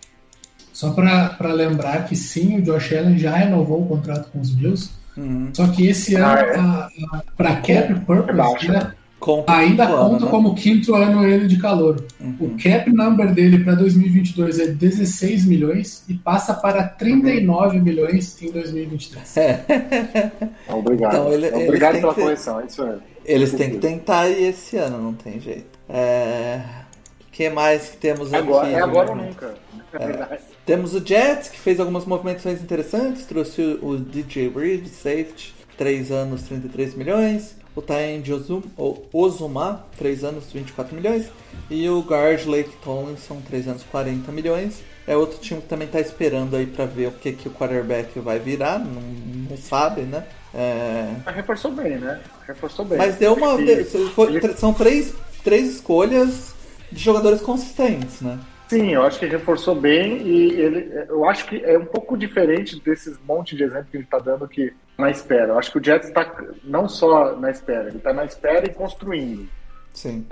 [0.73, 4.91] Só para lembrar que sim, o Josh Allen já renovou o contrato com os Bills.
[5.17, 5.51] Uhum.
[5.53, 7.33] Só que esse ano, ah, é?
[7.37, 8.93] para cap purpose, é né,
[9.25, 10.31] Conta ainda conta né?
[10.31, 12.05] como quinto ano ele de calor.
[12.21, 12.37] Uhum.
[12.41, 17.83] O cap number dele para 2022 é 16 milhões e passa para 39 uhum.
[17.83, 19.37] milhões em 2023.
[19.39, 19.65] É.
[20.69, 21.15] Obrigado.
[21.15, 23.14] Então, ele, Obrigado pela correção, é isso mesmo.
[23.25, 25.79] Eles têm que tentar ir esse ano, não tem jeito.
[25.89, 26.61] É...
[27.21, 28.77] O que mais que temos agora, aqui?
[28.77, 29.55] É agora ou nunca.
[29.93, 30.39] É.
[30.65, 36.43] Temos o Jets, que fez algumas movimentações interessantes, trouxe o DJ Reed, safety, 3 anos,
[36.43, 38.25] 33 milhões o Taend
[39.13, 41.29] Ozuma, 3 anos, 24 milhões,
[41.69, 44.83] e o guard Lake Tomlinson, 3 anos, 40 milhões.
[45.07, 48.19] É outro time que também está esperando aí para ver o que, que o quarterback
[48.21, 49.03] vai virar, não,
[49.51, 50.25] não sabe, né?
[50.55, 51.15] É...
[51.27, 52.21] Reforçou bem, né?
[52.47, 52.99] Reforçou bem.
[52.99, 53.57] Mas deu uma.
[54.57, 56.55] São três, três escolhas
[56.93, 58.39] de jogadores consistentes, né?
[58.69, 62.81] Sim, eu acho que reforçou bem e ele, eu acho que é um pouco diferente
[62.81, 65.49] desses monte de exemplos que ele está dando que na espera.
[65.49, 66.33] Eu acho que o Jets está
[66.63, 69.49] não só na espera, ele está na espera e construindo.
[69.93, 70.27] Sim.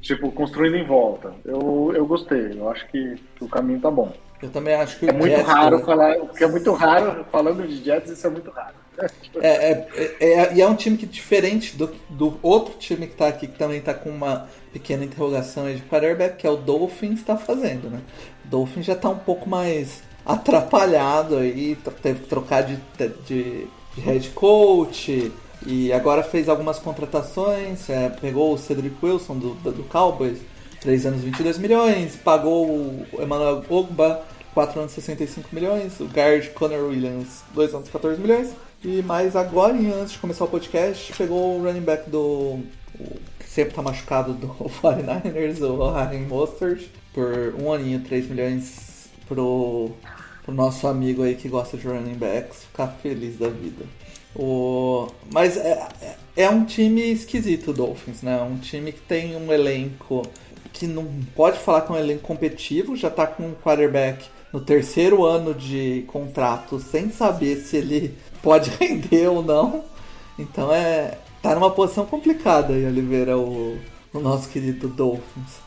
[0.00, 1.34] Tipo, construindo em volta.
[1.44, 4.12] Eu, eu gostei, eu acho que, que o caminho tá bom.
[4.40, 7.84] Eu também acho que é muito Jets raro falar, porque é muito raro falando de
[7.84, 8.81] Jets, isso é muito raro.
[9.40, 13.28] É, é, é, e é um time que diferente do, do outro time que tá
[13.28, 17.20] aqui, que também tá com uma pequena interrogação aí de quarterback, que é o Dolphins
[17.20, 18.00] está fazendo, né?
[18.44, 22.78] O Dolphins já tá um pouco mais atrapalhado aí, teve que trocar de,
[23.26, 25.32] de, de head coach
[25.66, 30.38] e agora fez algumas contratações, é, pegou o Cedric Wilson do, do Cowboys,
[30.80, 34.22] 3 anos 22 milhões, pagou o Emmanuel Ogba,
[34.54, 38.50] 4 anos 65 milhões, o guard Connor Williams, 2 anos 14 milhões,
[38.84, 42.60] e mais agora, antes de começar o podcast, pegou o running back do
[43.52, 44.48] sempre tá machucado do
[44.82, 49.90] 49ers, o Raheem Mostert, por um aninho, 3 milhões pro,
[50.42, 53.84] pro nosso amigo aí que gosta de running backs ficar feliz da vida.
[54.34, 55.08] O...
[55.30, 55.86] Mas é,
[56.34, 58.40] é um time esquisito o Dolphins, né?
[58.42, 60.22] Um time que tem um elenco
[60.72, 61.06] que não
[61.36, 65.54] pode falar que é um elenco competitivo, já tá com um quarterback no terceiro ano
[65.54, 69.84] de contrato sem saber se ele pode render ou não.
[70.38, 73.78] Então é, tá numa posição complicada aí, Oliveira, o,
[74.12, 75.62] o nosso querido Dolphins.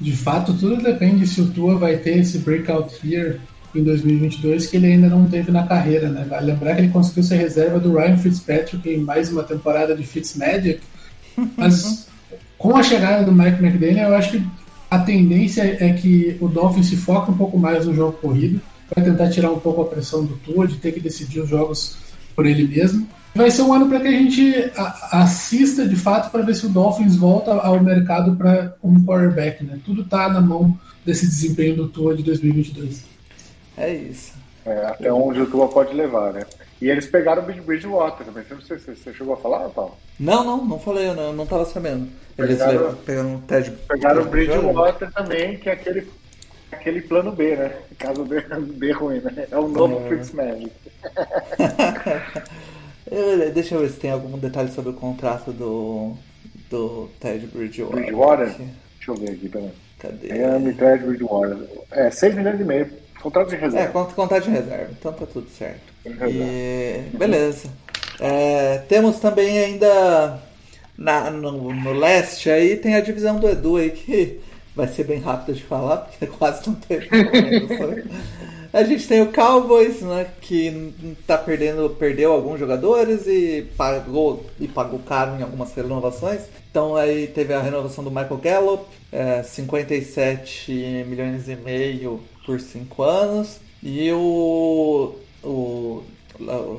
[0.00, 3.40] De fato, tudo depende se o Tua vai ter esse breakout year
[3.74, 6.24] em 2022 que ele ainda não teve na carreira, né?
[6.28, 10.04] Vale lembrar que ele conseguiu ser reserva do Ryan Fitzpatrick em mais uma temporada de
[10.04, 10.80] Fitzmagic,
[11.56, 12.06] mas
[12.58, 14.46] com a chegada do Mike McDaniel, eu acho que
[14.94, 18.60] a tendência é que o Dolphins se foque um pouco mais no jogo corrido,
[18.94, 21.96] vai tentar tirar um pouco a pressão do Tua de ter que decidir os jogos
[22.34, 24.72] por ele mesmo vai ser um ano para que a gente
[25.10, 29.78] assista de fato para ver se o Dolphins volta ao mercado para um quarterback, né?
[29.84, 33.02] Tudo está na mão desse desempenho do Tua de 2022.
[33.76, 34.32] É isso.
[34.64, 36.44] É, até onde o Tua pode levar, né?
[36.80, 38.44] E eles pegaram o Bridgewater também.
[38.44, 39.96] Você, você, você chegou a falar, Paulo?
[40.18, 42.08] Não, não, não falei, eu não, não tava sabendo.
[42.36, 43.70] Eles pegaram, pegaram o Ted.
[43.88, 46.10] Pegaram o Bridgewater também, que é aquele,
[46.72, 47.76] aquele plano B, né?
[47.98, 49.46] Caso dê, dê ruim, né?
[49.50, 50.08] É o novo é.
[50.08, 50.72] Fitzmagic.
[53.54, 56.14] Deixa eu ver se tem algum detalhe sobre o contrato do,
[56.68, 57.96] do Ted Bridgewater.
[57.96, 58.48] Bridgewater?
[58.48, 59.70] Deixa eu ver aqui, peraí.
[60.00, 60.28] Cadê?
[60.28, 61.58] Miami, Ted Bridgewater.
[61.92, 62.90] É, 6 milhões e meio.
[63.22, 64.00] Contrato de reserva.
[64.00, 64.88] É, contrato de reserva.
[64.90, 65.93] Então tá tudo certo.
[66.04, 67.16] E...
[67.16, 67.68] Beleza.
[68.20, 70.40] É, temos também ainda
[70.96, 74.40] na, no, no leste aí tem a divisão do Edu aí que
[74.74, 77.08] vai ser bem rápido de falar, porque quase não teve.
[78.72, 80.92] A gente tem o Cowboys, né, que
[81.28, 86.42] tá perdendo, perdeu alguns jogadores e pagou e pagou caro em algumas renovações.
[86.70, 93.00] Então aí teve a renovação do Michael Gallup, é, 57 milhões e meio por 5
[93.04, 93.60] anos.
[93.80, 95.14] E o,
[95.44, 96.02] o,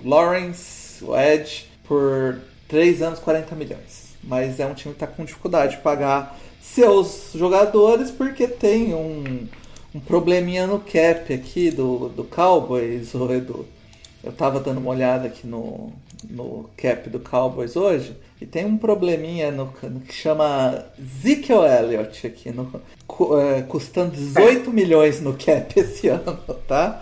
[0.04, 4.16] Lawrence, o Edge, por 3 anos 40 milhões.
[4.24, 9.48] Mas é um time que está com dificuldade de pagar seus jogadores porque tem um
[9.96, 13.66] um probleminha no cap aqui do, do Cowboys, o Edu.
[14.22, 15.94] Eu tava dando uma olhada aqui no,
[16.30, 22.28] no cap do Cowboys hoje e tem um probleminha no, no que chama Ezekiel Elliott
[22.28, 22.82] aqui, no,
[23.40, 27.02] é, custando 18 milhões no cap esse ano, tá?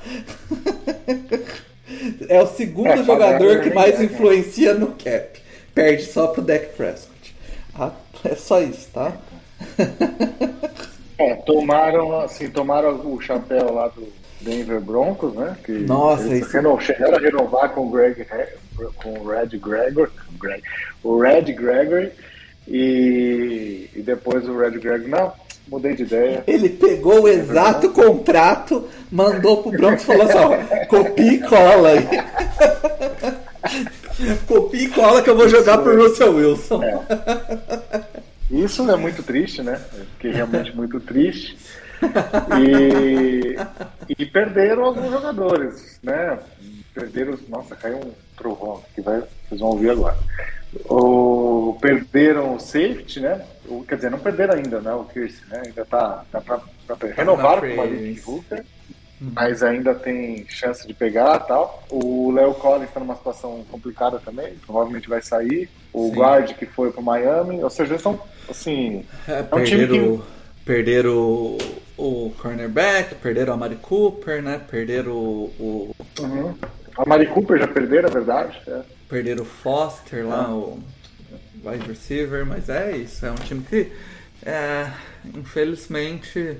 [2.29, 4.05] é o segundo é, jogador que mais né?
[4.05, 5.41] influencia no cap.
[5.73, 7.35] Perde só pro Dak Prescott.
[7.73, 7.91] Ah,
[8.23, 9.13] é só isso, tá?
[11.17, 14.07] É, tomaram, assim, tomaram o chapéu lá do
[14.43, 15.55] Denver Broncos, né?
[15.63, 16.51] Que Nossa, isso...
[16.51, 16.81] Renov...
[16.81, 18.25] chegaram a renovar com o Greg
[18.95, 20.61] com o Red Gregor, Greg,
[21.03, 22.11] o Red Gregory
[22.67, 25.31] e, e depois o Red Gregory, não,
[25.67, 26.43] mudei de ideia.
[26.47, 31.89] Ele pegou o exato contrato, mandou pro Broncos e falou assim, ó, copia e cola
[31.89, 32.07] aí.
[34.47, 36.83] copia e cola que eu vou jogar pro Russell Wilson.
[36.83, 36.99] É.
[38.51, 39.79] Isso é muito triste, né?
[40.13, 41.57] Fiquei realmente muito triste.
[42.59, 43.55] E,
[44.17, 46.39] e perderam alguns jogadores, né?
[46.93, 47.37] Perderam.
[47.47, 50.17] Nossa, caiu um trovão que vai, vocês vão ouvir agora.
[50.89, 53.45] O, perderam o safety, né?
[53.67, 54.93] O, quer dizer, não perderam ainda, né?
[54.93, 55.63] O Kirsten, né?
[55.65, 58.65] Ainda tá, tá pra, pra renovar com o Malik Hooker
[59.31, 61.83] mas ainda tem chance de pegar tal.
[61.89, 65.69] O Léo Collins está numa situação complicada também, provavelmente vai sair.
[65.93, 66.15] O Sim.
[66.15, 69.05] guard que foi para Miami, ou seja, são assim.
[69.27, 70.21] É, é um time que...
[70.65, 71.57] perderam o,
[71.97, 74.61] o cornerback, perderam a Mari Cooper, né?
[74.69, 75.51] Perderam o.
[75.59, 75.95] o...
[76.19, 76.55] Uhum.
[76.95, 78.61] A Mari Cooper já perderam, é verdade.
[78.67, 78.81] É.
[79.09, 80.55] Perderam o Foster lá, ah.
[80.55, 80.83] o
[81.63, 83.91] wide receiver, mas é isso, é um time que.
[84.45, 84.91] É,
[85.33, 86.57] infelizmente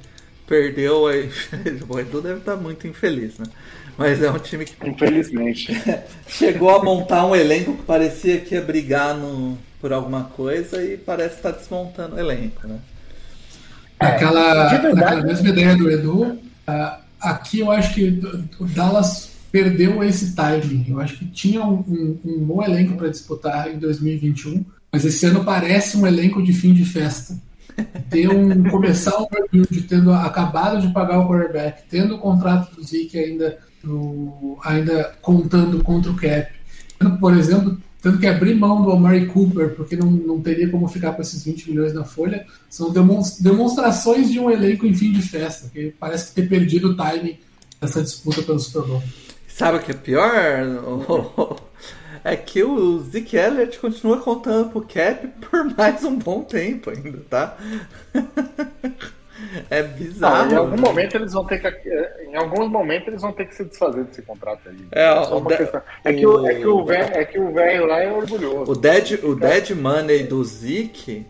[0.48, 1.04] perdeu
[1.90, 3.46] o Edu deve estar muito infeliz, né?
[3.98, 4.76] Mas é um time que.
[4.88, 5.72] Infelizmente.
[6.28, 10.98] chegou a montar um elenco que parecia que ia brigar no, por alguma coisa e
[10.98, 12.80] parece estar desmontando o elenco, né?
[14.08, 16.40] Aquela, aquela mesma ideia do Edu, uh,
[17.20, 18.22] aqui eu acho que
[18.60, 20.86] o Dallas perdeu esse timing.
[20.90, 25.26] Eu acho que tinha um, um, um bom elenco para disputar em 2021, mas esse
[25.26, 27.38] ano parece um elenco de fim de festa.
[28.10, 32.84] Ter um começar um rebuild tendo acabado de pagar o quarterback, tendo o contrato do
[32.84, 36.52] Zeke ainda do, ainda contando contra o cap,
[37.20, 41.14] por exemplo, tendo que abrir mão do Amari Cooper porque não, não teria como ficar
[41.14, 45.70] com esses 20 milhões na folha, são demonstrações de um elenco em fim de festa,
[45.70, 47.40] que parece ter perdido o timing
[47.80, 49.04] dessa disputa pelo Super Bowl.
[49.48, 50.28] Sabe o que é pior?
[52.26, 57.20] é que o Zeke Elliott continua contando pro Cap por mais um bom tempo ainda,
[57.30, 57.58] tá?
[59.70, 60.52] é bizarro.
[60.52, 61.90] em algum momento eles vão ter que.
[61.90, 64.88] Eh, em alguns momentos eles vão ter que se desfazer desse contrato aí.
[64.92, 65.82] É, é, questão...
[66.04, 68.72] é, que, o, é, que, o velho, é que o velho lá é orgulhoso.
[68.72, 71.26] O dead, o dead money do Zeke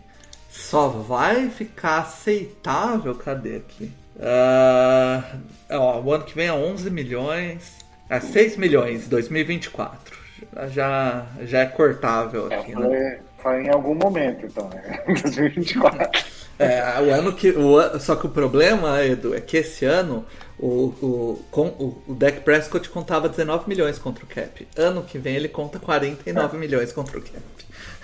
[0.48, 3.14] só vai ficar aceitável.
[3.14, 3.92] Cadê aqui?
[4.16, 5.40] Uh,
[5.70, 7.78] ó, o ano que vem é 11 milhões.
[8.08, 10.24] É 6 milhões, 2024
[10.68, 13.18] já, já é cortável é, aqui, é, né?
[13.38, 15.02] Foi em algum momento, então, né?
[15.06, 16.24] 2024.
[16.58, 17.50] É, o ano que.
[17.50, 20.24] O, só que o problema, Edu, é que esse ano
[20.58, 24.66] o, o, com, o, o Dak Prescott contava 19 milhões contra o Cap.
[24.76, 26.60] Ano que vem ele conta 49 é.
[26.60, 27.42] milhões contra o Cap.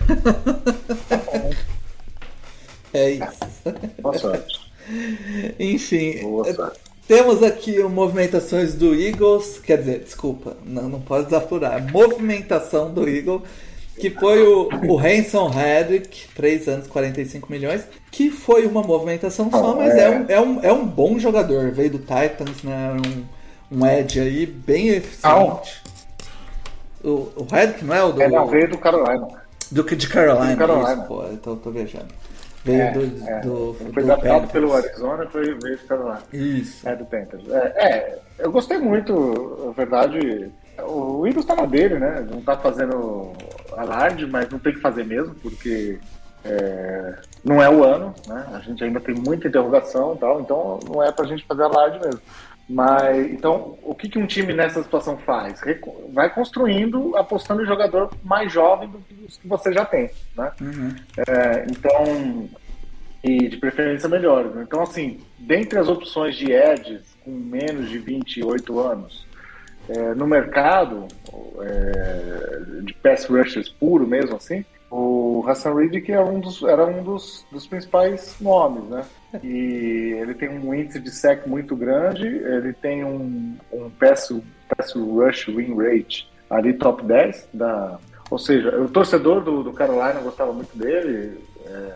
[2.93, 3.41] é isso.
[4.01, 4.61] Boa sorte.
[5.59, 6.23] Enfim.
[6.23, 6.81] Boa sorte.
[7.07, 11.91] Temos aqui movimentações do Eagles, quer dizer, desculpa, não, não pode desapurar.
[11.91, 13.43] Movimentação do Eagles,
[14.01, 19.77] que foi o, o Hanson Reddick, 3 anos, 45 milhões, que foi uma movimentação só,
[19.77, 21.71] mas é um, é um, é um bom jogador.
[21.71, 22.97] Veio do Titans, né?
[23.71, 25.83] Um, um edge aí bem eficiente.
[27.03, 28.23] O, o Reddick não é o do.
[28.23, 29.29] É, não, veio do Carolina.
[29.71, 30.93] Do, de Carolina, do Carolina.
[30.93, 32.09] Isso, pô, então tô viajando.
[32.65, 33.41] Veio é, do, é.
[33.41, 36.23] do, Foi adaptado pelo Arizona foi veio ficar lá.
[36.33, 36.87] Isso.
[36.87, 37.49] É do Panthers.
[37.49, 40.51] É, é, eu gostei muito, na verdade.
[40.79, 42.27] O Eagles tá na dele, né?
[42.31, 43.33] Não tá fazendo
[43.77, 45.99] alarde, mas não tem que fazer mesmo, porque
[46.45, 48.47] é, não é o ano, né?
[48.53, 51.99] A gente ainda tem muita interrogação e tal, então não é pra gente fazer alarde
[52.01, 52.21] mesmo.
[52.69, 55.61] Mas então, o que, que um time nessa situação faz?
[56.13, 60.53] Vai construindo, apostando em jogador mais jovem do que os que você já tem, né?
[60.61, 60.95] Uhum.
[61.29, 62.49] É, então,
[63.25, 64.55] e de preferência melhores.
[64.55, 64.65] Né?
[64.67, 69.27] Então, assim, dentre as opções de edges com menos de 28 anos.
[69.91, 71.09] É, no mercado
[71.63, 77.03] é, de pass rushers puro mesmo assim, o Hassan Riddick é um dos, era um
[77.03, 79.05] dos, dos principais nomes, né?
[79.43, 84.33] E ele tem um índice de sec muito grande, ele tem um, um pass,
[84.69, 87.99] pass rush win rate ali top 10 da,
[88.31, 91.39] ou seja, o torcedor do, do Carolina gostava muito dele.
[91.67, 91.95] É,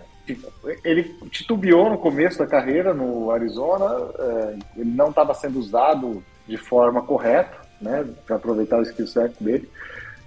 [0.84, 6.57] ele titubeou no começo da carreira no Arizona, é, ele não estava sendo usado de
[6.57, 9.68] forma correta, né, para aproveitar o skill set dele.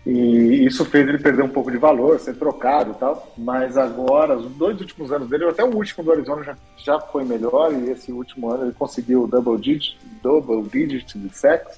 [0.05, 3.33] E isso fez ele perder um pouco de valor, ser trocado e tal.
[3.37, 7.25] Mas agora, os dois últimos anos dele, até o último do Arizona já, já foi
[7.25, 7.73] melhor.
[7.73, 11.77] E esse último ano ele conseguiu double digit, double digit de sacks.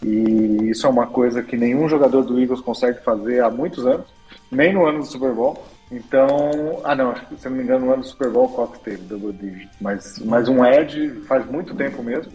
[0.00, 4.06] E isso é uma coisa que nenhum jogador do Eagles consegue fazer há muitos anos,
[4.52, 5.60] nem no ano do Super Bowl.
[5.90, 9.02] Então, ah não, se não me engano, no ano do Super Bowl o Cox teve
[9.02, 12.30] double digit, mas, mas um edge faz muito tempo mesmo.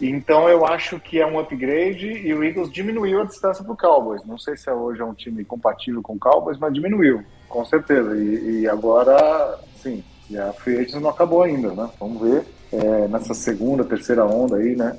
[0.00, 3.76] Então eu acho que é um upgrade e o Eagles diminuiu a distância para o
[3.76, 4.24] Cowboys.
[4.24, 7.64] Não sei se é hoje é um time compatível com o Cowboys, mas diminuiu, com
[7.64, 8.16] certeza.
[8.16, 11.88] E, e agora, sim, e a free agency não acabou ainda, né?
[12.00, 14.96] Vamos ver é, nessa segunda, terceira onda aí, né?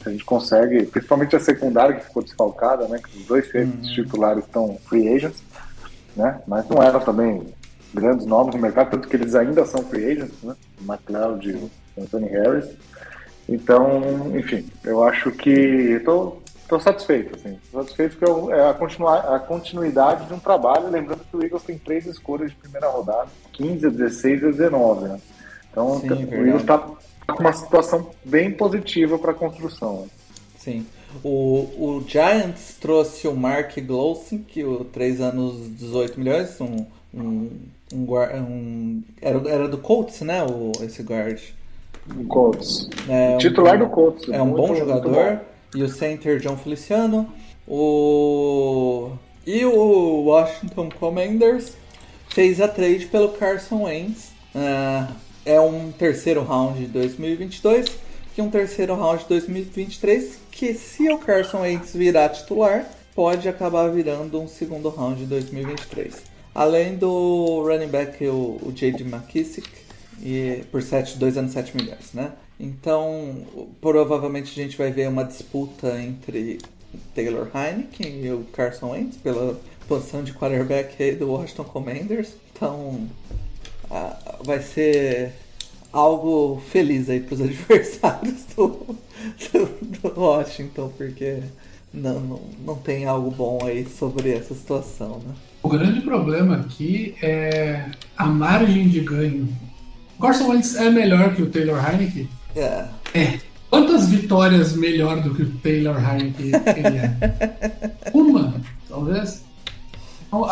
[0.00, 3.00] se a gente consegue, principalmente a secundária que ficou desfalcada, né?
[3.04, 3.80] Que os dois uhum.
[3.82, 5.42] titulares estão free agents,
[6.14, 6.40] né?
[6.46, 7.42] Mas não eram também
[7.92, 10.54] grandes nomes no mercado, tanto que eles ainda são free agents, né?
[10.80, 12.70] McLeod e Anthony Harris.
[13.52, 17.58] Então, enfim, eu acho que estou tô, tô satisfeito, assim.
[17.70, 21.62] Tô satisfeito porque é a, continuar, a continuidade de um trabalho, lembrando que o Eagles
[21.62, 25.20] tem três escolhas de primeira rodada, 15, 16 e 19, né?
[25.70, 30.08] Então, Sim, o Eagles está com uma situação bem positiva para a construção.
[30.58, 30.86] Sim.
[31.22, 37.50] O, o Giants trouxe o Mark Glowson, que o 3 anos 18 milhões, um, um,
[37.92, 40.42] um, um era, era do Colts, né?
[40.42, 41.38] O, esse guard.
[42.28, 42.88] Colts.
[43.08, 44.28] É, titular do Colts.
[44.28, 45.36] É um muito, bom jogador.
[45.36, 45.40] Bom.
[45.74, 47.32] E o center John Feliciano.
[47.66, 49.12] O...
[49.46, 51.76] E o Washington Commanders
[52.28, 54.32] fez a trade pelo Carson Wentz.
[54.54, 55.12] Uh,
[55.44, 57.98] é um terceiro round de 2022
[58.36, 63.88] e um terceiro round de 2023 que se o Carson Wentz virar titular, pode acabar
[63.90, 66.22] virando um segundo round de 2023.
[66.54, 69.04] Além do running back o, o J.D.
[69.04, 69.68] McKissick
[70.22, 72.32] e por 7, 2 anos 7 milhões, né?
[72.58, 73.44] Então,
[73.80, 76.58] provavelmente a gente vai ver uma disputa entre
[77.14, 79.58] Taylor Heineken e o Carson Wentz pela
[79.88, 82.34] posição de quarterback do Washington Commanders.
[82.54, 83.08] Então,
[84.44, 85.32] vai ser
[85.92, 88.96] algo feliz aí para os adversários do,
[89.52, 91.40] do, do, Washington, porque
[91.92, 95.34] não, não, não tem algo bom aí sobre essa situação, né?
[95.62, 99.48] O grande problema aqui é a margem de ganho.
[100.20, 102.28] Carson Wentz é melhor que o Taylor Heineken?
[102.54, 102.84] É.
[103.14, 103.38] É.
[103.70, 107.92] Quantas vitórias melhor do que o Taylor Heineken ele é?
[108.12, 108.54] Uma,
[108.88, 109.42] talvez.
[110.26, 110.44] Então,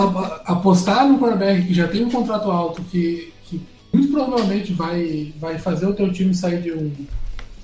[0.45, 3.61] apostar no quarterback que já tem um contrato alto, que, que
[3.93, 6.93] muito provavelmente vai, vai fazer o teu time sair de um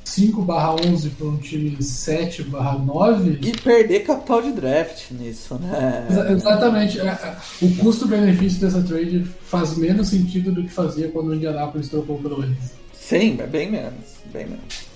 [0.07, 0.47] 5
[0.87, 6.07] 11 para um time 7 9 e perder capital de draft nisso, né?
[6.31, 7.01] exatamente.
[7.01, 11.89] É, é, o custo-benefício dessa trade faz menos sentido do que fazia quando o Indianapolis
[11.89, 12.73] trocou pelo eles.
[12.95, 14.87] Sim, é bem menos, bem menos.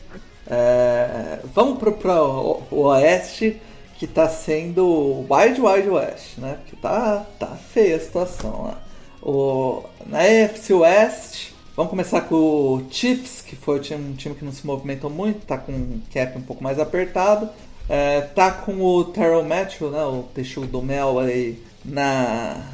[0.47, 3.61] É, vamos para o Oeste
[3.99, 6.57] que está sendo Wild Wild West, né?
[6.63, 8.83] Porque tá, tá feia a situação lá.
[9.21, 11.50] O, na AFC West,
[11.81, 15.57] vamos começar com o Chiefs, que foi um time que não se movimentou muito, tá
[15.57, 17.49] com um cap um pouco mais apertado.
[17.89, 20.05] É, tá com o Terrell Matthew, né?
[20.05, 22.67] O Teixudo do Mel aí na,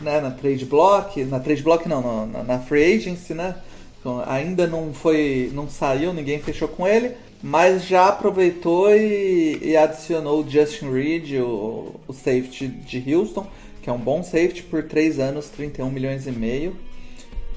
[0.00, 3.56] né, na trade block, na trade block não, na, na free agency, né?
[4.00, 7.14] Então, ainda não foi, não saiu, ninguém fechou com ele
[7.44, 13.44] mas já aproveitou e, e adicionou o Justin Reed, o, o, safety de Houston,
[13.82, 16.76] que é um bom safety por 3 anos, 31 milhões e meio.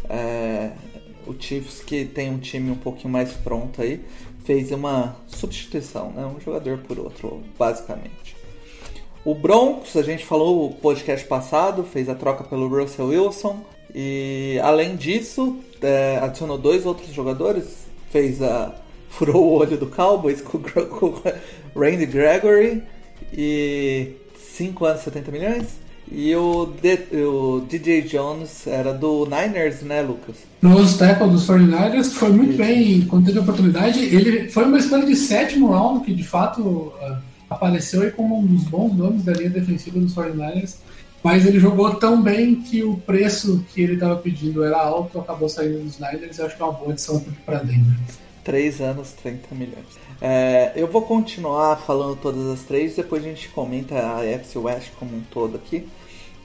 [0.10, 0.72] É,
[1.28, 4.04] o Chiefs, que tem um time um pouquinho mais pronto aí,
[4.44, 6.26] fez uma substituição, né?
[6.26, 8.36] um jogador por outro, basicamente.
[9.24, 13.60] O Broncos, a gente falou no podcast passado, fez a troca pelo Russell Wilson.
[13.94, 18.76] E além disso, é, adicionou dois outros jogadores, fez a
[19.10, 21.14] furou o olho do Cowboys com, com
[21.76, 22.84] Randy Gregory
[23.32, 25.85] e 5 anos 70 milhões.
[26.12, 30.36] E o, D, o DJ Jones era do Niners, né, Lucas?
[30.62, 32.58] Nos tackle dos 49ers, foi muito Isso.
[32.58, 34.00] bem quando teve a oportunidade.
[34.00, 37.18] Ele foi uma escolha de sétimo round, que de fato uh,
[37.50, 40.76] apareceu aí como um dos bons nomes da linha defensiva dos 49ers.
[41.24, 45.50] Mas ele jogou tão bem que o preço que ele estava pedindo era alto, acabou
[45.50, 47.98] saindo dos Niners e acho que é uma boa adição para Denver.
[48.46, 49.86] 3 anos, 30 milhões.
[50.22, 54.92] É, eu vou continuar falando todas as três, depois a gente comenta a FC West
[54.98, 55.86] como um todo aqui.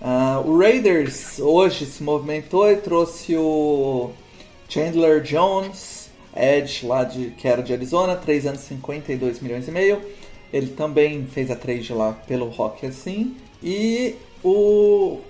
[0.01, 4.11] Uh, o Raiders hoje se movimentou e trouxe o
[4.67, 10.01] Chandler Jones, Edge lá de que era de Arizona, 3 anos 52 milhões e meio.
[10.51, 13.37] Ele também fez a trade lá pelo Rock assim.
[13.63, 15.21] E o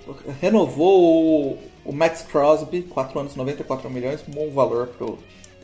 [0.41, 5.19] renovou o, o Max Crosby, 4 anos 94 milhões, bom valor pro,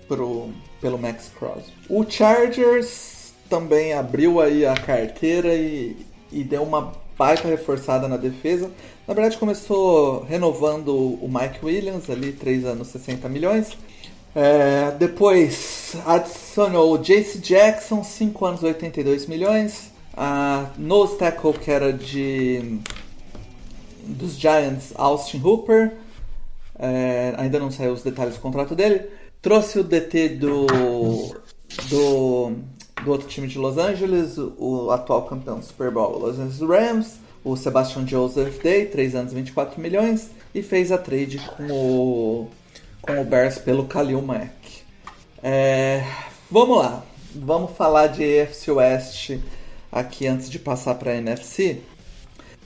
[0.09, 0.51] pro,
[0.81, 1.73] pelo Max Crosby.
[1.89, 5.97] O Chargers também abriu aí a carteira e,
[6.33, 8.71] e deu uma baita reforçada na defesa.
[9.07, 13.77] Na verdade, começou renovando o Mike Williams, ali, 3 anos, 60 milhões.
[14.35, 19.93] É, depois adicionou o Jace Jackson, 5 anos, 82 milhões.
[20.15, 22.81] A nose tackle, que era de
[24.03, 25.93] dos Giants, Austin Hooper.
[26.79, 29.09] É, ainda não saiu os detalhes do contrato dele.
[29.47, 30.67] Trouxe o DT do,
[31.89, 32.53] do,
[33.05, 37.27] do outro time de Los Angeles, o atual campeão do Super Bowl, Los Angeles Rams
[37.45, 42.49] o Sebastian Joseph Day, 3 anos 24 milhões, e fez a trade com o,
[43.01, 44.83] com o Bears pelo Khalil Mack.
[45.41, 46.05] É,
[46.51, 49.31] vamos lá, vamos falar de AFC West
[49.93, 51.83] aqui antes de passar para a NFC.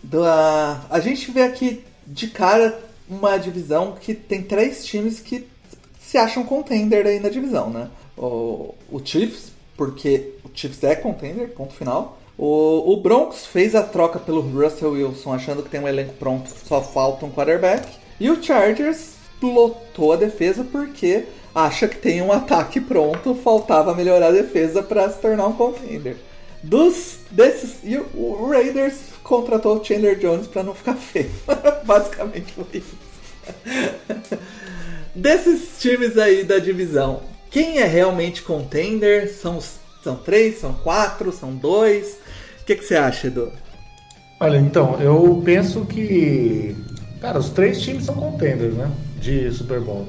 [0.03, 5.47] Da, a gente vê aqui de cara uma divisão que tem três times que
[6.11, 7.89] se acham contender aí na divisão, né?
[8.19, 12.19] O, o Chiefs, porque o Chiefs é contender, ponto final.
[12.37, 16.51] O, o Broncos fez a troca pelo Russell Wilson, achando que tem um elenco pronto,
[16.67, 17.89] só falta um quarterback.
[18.19, 24.29] E o Chargers lotou a defesa porque acha que tem um ataque pronto, faltava melhorar
[24.29, 26.17] a defesa para se tornar um contender.
[26.61, 31.31] Dos desses e o Raiders contratou o Chandler Jones para não ficar feio.
[31.87, 32.99] Basicamente foi isso.
[35.15, 39.29] desses times aí da divisão, quem é realmente contender?
[39.29, 39.61] São,
[40.03, 42.19] são três, são quatro, são dois?
[42.71, 43.51] que, que você acha, Edu?
[44.39, 46.77] Olha, então, eu penso que.
[47.21, 48.91] Cara, os três times são contenders, né?
[49.19, 50.07] De Super Bowl.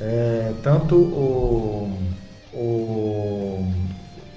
[0.00, 1.98] É, tanto o,
[2.52, 3.72] o,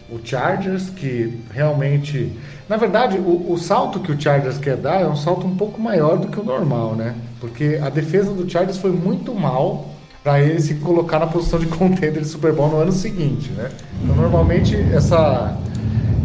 [0.10, 2.32] o Chargers, que realmente.
[2.70, 5.80] Na verdade, o, o, salto que o Chargers quer dar é um salto um pouco
[5.82, 7.16] maior do que o normal, né?
[7.40, 9.90] Porque a defesa do Chargers foi muito mal
[10.22, 13.70] para ele se colocar na posição de contender de Super Bowl no ano seguinte, né?
[14.04, 15.58] Então, normalmente, essa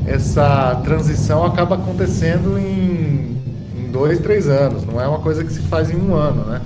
[0.06, 3.40] essa transição acaba acontecendo em,
[3.76, 6.60] em dois, três anos, não é uma coisa que se faz em um ano, né?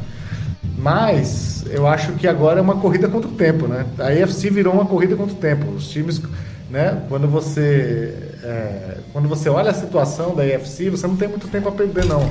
[0.79, 3.85] Mas eu acho que agora é uma corrida contra o tempo, né?
[3.99, 5.71] A AFC virou uma corrida contra o tempo.
[5.73, 6.21] Os times,
[6.71, 7.03] né?
[7.09, 11.69] Quando você é, quando você olha a situação da AFC, você não tem muito tempo
[11.69, 12.29] a perder, não.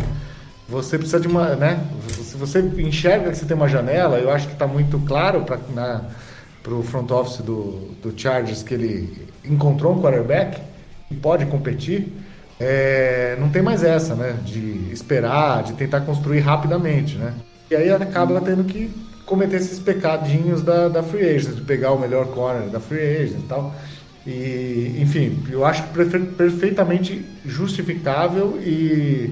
[0.68, 1.80] Você precisa de uma, né?
[2.10, 5.58] Se você enxerga que você tem uma janela, eu acho que está muito claro para
[6.66, 10.60] para o front office do, do Chargers que ele encontrou um quarterback
[11.08, 12.12] que pode competir,
[12.60, 14.36] é, não tem mais essa, né?
[14.44, 17.34] De esperar, de tentar construir rapidamente, né?
[17.70, 18.90] E aí acaba tendo que
[19.28, 23.40] cometer esses pecadinhos da, da free agent, de pegar o melhor corner da free agent
[23.40, 23.74] e tal.
[24.26, 25.84] E, enfim, eu acho
[26.38, 29.32] perfeitamente justificável e,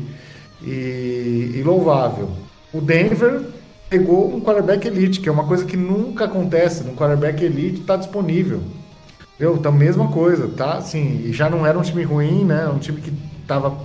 [0.62, 2.30] e, e louvável.
[2.72, 3.42] O Denver
[3.90, 6.84] pegou um quarterback elite, que é uma coisa que nunca acontece.
[6.84, 8.62] Um quarterback elite está disponível.
[9.36, 9.56] Entendeu?
[9.56, 10.76] Então, mesma coisa, tá?
[10.78, 12.68] Assim, já não era um time ruim, né?
[12.68, 13.12] Um time que
[13.48, 13.76] tava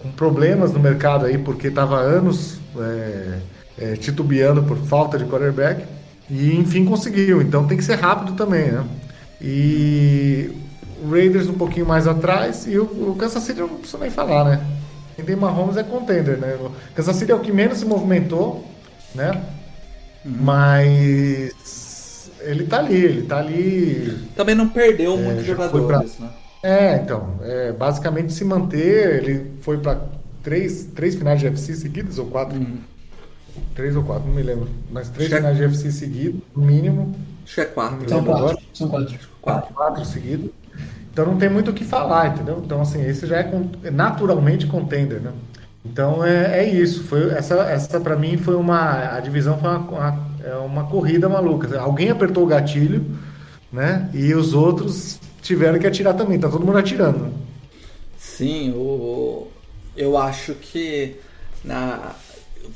[0.00, 3.38] com problemas no mercado aí, porque tava anos é,
[3.78, 5.84] é, titubeando por falta de quarterback.
[6.28, 7.40] E, enfim, conseguiu.
[7.40, 8.84] Então, tem que ser rápido também, né?
[9.42, 10.50] E
[11.02, 14.10] o Raiders um pouquinho mais atrás e o, o Kansas City eu não preciso nem
[14.10, 14.64] falar, né?
[15.16, 16.56] Quem tem Mahomes é contender, né?
[16.60, 18.64] O Kansas City é o que menos se movimentou,
[19.14, 19.42] né?
[20.24, 20.36] Uhum.
[20.40, 24.28] Mas ele tá ali, ele tá ali.
[24.36, 26.26] Também não perdeu é, muitos jogadores, pra...
[26.26, 26.32] né?
[26.62, 30.00] É, então, é, basicamente se manter, ele foi para
[30.44, 32.56] três, três finais de UFC seguidas ou quatro?
[32.56, 32.78] Uhum.
[33.74, 34.68] Três ou quatro, não me lembro.
[34.90, 37.12] Mas três finais de UFC seguidos, no mínimo.
[37.44, 38.08] Acho que é quatro.
[38.08, 38.58] São quatro.
[38.72, 39.18] São quatro.
[39.40, 39.74] Quatro.
[39.74, 40.50] Quatro seguidos.
[41.12, 42.62] Então não tem muito o que falar, entendeu?
[42.64, 45.32] Então, assim, esse já é naturalmente contender, né?
[45.84, 47.04] Então é, é isso.
[47.04, 49.16] Foi, essa, essa para mim foi uma.
[49.16, 51.78] A divisão foi uma, uma é uma corrida maluca.
[51.78, 53.04] Alguém apertou o gatilho,
[53.72, 54.08] né?
[54.12, 56.38] E os outros tiveram que atirar também.
[56.38, 57.32] Tá todo mundo atirando.
[58.16, 59.48] Sim, o,
[59.96, 61.16] eu acho que
[61.64, 62.12] na,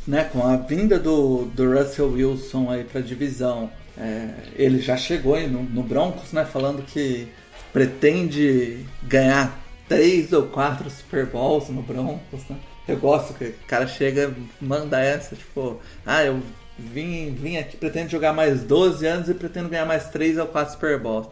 [0.06, 5.40] né, com a vinda do, do Russell Wilson aí para divisão, é, ele já chegou
[5.48, 6.44] no, no Broncos, né?
[6.44, 7.28] Falando que
[7.72, 12.56] pretende ganhar três ou quatro Super Bowls no Broncos, né?
[12.86, 16.40] Eu gosto que o cara chega manda essa, tipo, ah, eu
[16.78, 20.74] vim, vim aqui, pretendo jogar mais 12 anos e pretendo ganhar mais 3 ou 4
[20.74, 21.28] Super Bowls.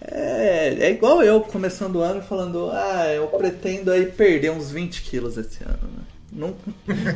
[0.00, 5.02] É, é igual eu começando o ano falando, ah, eu pretendo aí perder uns 20
[5.02, 5.78] quilos esse ano.
[5.82, 6.02] Né?
[6.30, 6.54] Não,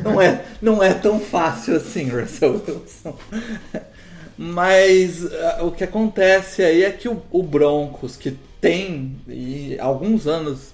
[0.03, 3.17] não, é, não é tão fácil assim, Russell Wilson.
[4.37, 10.25] Mas uh, o que acontece aí é que o, o Broncos, que tem e alguns
[10.25, 10.73] anos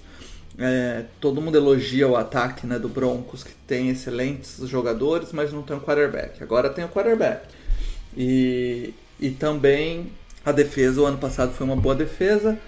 [0.60, 5.62] é, todo mundo elogia o ataque né, do Broncos, que tem excelentes jogadores, mas não
[5.62, 6.42] tem um quarterback.
[6.42, 7.48] Agora tem o um quarterback.
[8.14, 10.12] E, e também
[10.44, 12.58] a defesa, o ano passado foi uma boa defesa.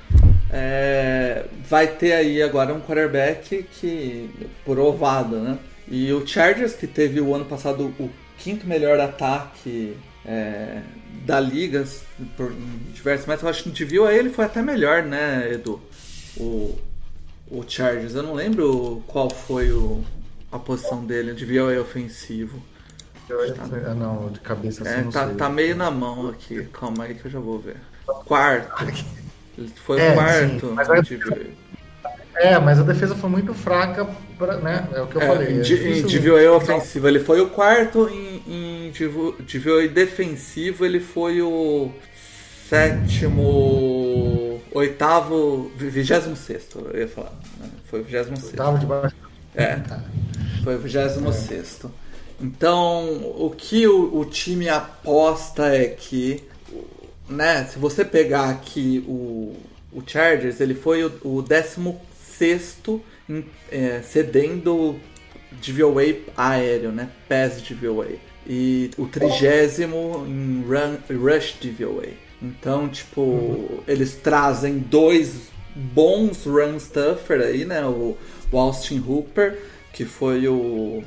[0.50, 4.30] É, vai ter aí agora um quarterback que
[4.64, 5.58] provado, né?
[5.86, 9.94] E o Chargers, que teve o ano passado o quinto melhor ataque
[10.24, 10.82] é,
[11.24, 11.84] da liga
[12.36, 12.52] por
[12.92, 15.80] diversos metros, eu acho que no viu aí ele foi até melhor, né, Edu?
[16.36, 16.78] O,
[17.50, 18.14] o Chargers.
[18.14, 20.02] Eu não lembro qual foi o,
[20.50, 21.34] a posição dele.
[21.34, 22.62] Devia é ofensivo.
[23.28, 23.34] Tá,
[23.86, 25.36] ah, não, de cabeça é, assim, tá, sei.
[25.36, 26.64] tá meio na mão aqui.
[26.72, 27.76] Calma aí que eu já vou ver.
[28.06, 28.84] Quarto.
[29.56, 30.68] Ele foi é, o quarto.
[30.68, 30.88] Sim, mas
[32.34, 34.06] é, mas a defesa foi muito fraca,
[34.38, 34.88] pra, né?
[34.94, 35.48] É o que eu é, falei.
[35.48, 35.62] É em
[36.48, 38.92] ofensivo ele foi o quarto, em, em
[39.88, 41.90] defensivo ele foi o
[42.68, 47.32] sétimo, oitavo, vigésimo sexto, eu ia falar.
[47.60, 47.68] Né?
[47.84, 48.52] Foi o vigésimo sexto.
[48.52, 49.16] Oitavo de baixo.
[49.54, 50.02] É, tá.
[50.64, 51.32] foi o vigésimo é.
[51.32, 51.90] sexto.
[52.40, 56.42] Então, o que o, o, time aposta é que,
[57.28, 59.54] né, se você pegar aqui o,
[59.92, 61.42] o Chargers, ele foi o, o
[62.42, 64.98] 16 em, é, cedendo
[65.52, 66.02] DVOA
[66.36, 68.08] aéreo, né, pass DVOA.
[68.46, 72.08] E o trigésimo em run, rush DVOA.
[72.42, 73.80] Então, tipo, uhum.
[73.86, 77.84] eles trazem dois bons run stuffer aí, né?
[77.84, 78.16] O,
[78.50, 79.62] o Austin Hooper,
[79.92, 81.04] que foi o,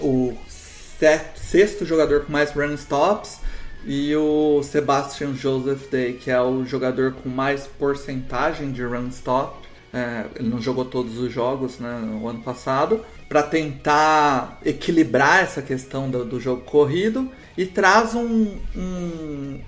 [0.00, 3.38] o set, sexto jogador com mais run stops,
[3.84, 9.61] e o Sebastian Joseph Day, que é o jogador com mais porcentagem de run stop.
[9.92, 15.60] É, ele não jogou todos os jogos né, no ano passado, para tentar equilibrar essa
[15.60, 19.60] questão do, do jogo corrido e traz um, um,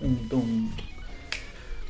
[0.00, 0.70] um, um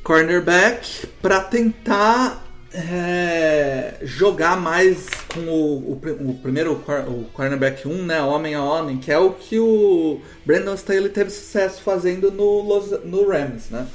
[0.03, 2.43] cornerback para tentar
[2.73, 8.99] é, jogar mais com o, o, o, primeiro o cornerback 1, né, homem a homem,
[8.99, 12.63] que é o que o Brandon Staley teve sucesso fazendo no,
[13.05, 13.87] no Rams, né?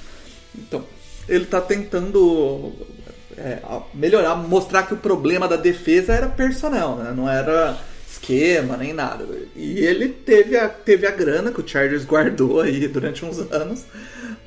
[0.55, 0.84] Então,
[1.28, 2.74] ele está tentando
[3.38, 3.60] é,
[3.94, 7.14] melhorar, mostrar que o problema da defesa era personnel, né?
[7.16, 7.78] Não era
[8.10, 9.26] esquema nem nada.
[9.56, 13.86] E ele teve a, teve a grana que o Chargers guardou aí durante uns anos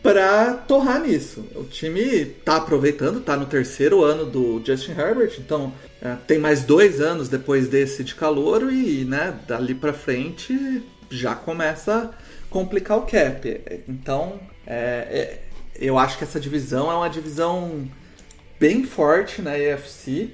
[0.02, 1.44] para torrar nisso.
[1.54, 6.62] O time tá aproveitando, tá no terceiro ano do Justin Herbert, então é, tem mais
[6.62, 12.98] dois anos depois desse de calor e, né, dali para frente já começa a complicar
[12.98, 13.60] o cap.
[13.88, 14.76] Então, é,
[15.10, 15.42] é,
[15.78, 17.88] eu acho que essa divisão é uma divisão
[18.58, 20.30] bem forte na AFC.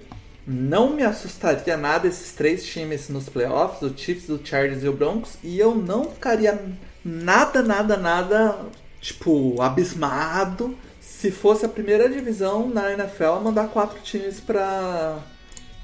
[0.47, 4.93] Não me assustaria nada esses três times nos playoffs, o Chiefs, o Chargers e o
[4.93, 6.61] Broncos, e eu não ficaria
[7.05, 8.59] nada, nada, nada
[9.01, 15.19] tipo, abismado se fosse a primeira divisão na NFL mandar quatro times para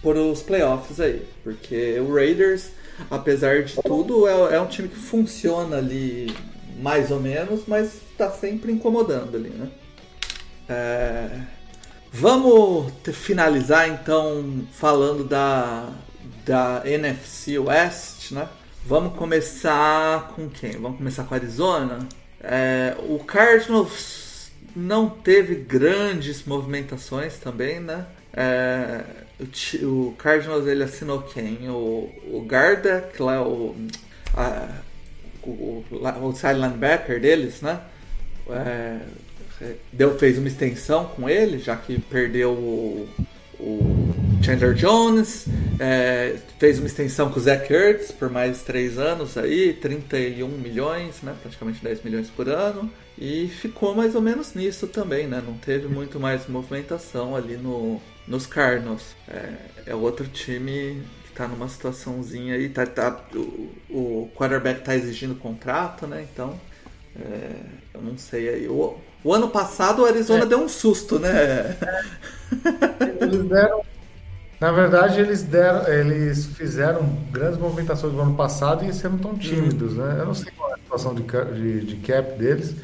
[0.03, 2.71] por os playoffs aí, porque o Raiders,
[3.11, 6.35] apesar de tudo, é, é um time que funciona ali
[6.81, 9.69] mais ou menos, mas está sempre incomodando ali, né?
[10.69, 11.58] É...
[12.13, 15.91] Vamos finalizar então falando da,
[16.45, 18.49] da NFC West, né?
[18.85, 20.73] Vamos começar com quem?
[20.73, 22.09] Vamos começar com a Arizona?
[22.41, 28.07] É, o Cardinals não teve grandes movimentações também, né?
[28.33, 29.05] É,
[29.39, 31.69] o, o, Cardinals ele assinou quem?
[31.69, 33.77] O, o Garda, que lá o,
[34.35, 34.69] a,
[35.43, 35.85] o,
[36.23, 37.81] o side linebacker deles, né?
[38.49, 39.01] É,
[39.93, 43.09] deu, fez uma extensão com ele, já que perdeu o,
[43.59, 45.47] o Chandler Jones,
[45.79, 51.23] é, fez uma extensão com o Zach Ertz por mais três anos aí, 31 milhões,
[51.23, 55.55] né, praticamente 10 milhões por ano, e ficou mais ou menos nisso também, né, não
[55.55, 59.17] teve muito mais movimentação ali no, nos Cardinals.
[59.29, 59.53] É,
[59.87, 65.35] é outro time que tá numa situaçãozinha aí, tá, tá, o, o quarterback tá exigindo
[65.35, 66.59] contrato, né, então
[67.19, 67.51] é,
[67.95, 68.69] eu não sei aí.
[69.25, 70.47] O ano passado o Arizona é.
[70.47, 71.77] deu um susto, né?
[73.21, 73.83] Eles deram
[74.61, 79.95] na verdade, eles deram, eles fizeram grandes movimentações no ano passado e sendo tão tímidos,
[79.95, 80.17] né?
[80.19, 82.75] Eu não sei qual é a situação de, de, de, cap deles,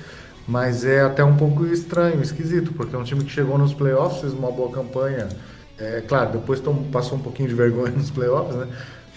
[0.46, 4.20] mas é até um pouco estranho, esquisito, porque é um time que chegou nos playoffs,
[4.20, 5.28] fez uma boa campanha.
[5.76, 8.68] É claro, depois tom, passou um pouquinho de vergonha nos playoffs, né?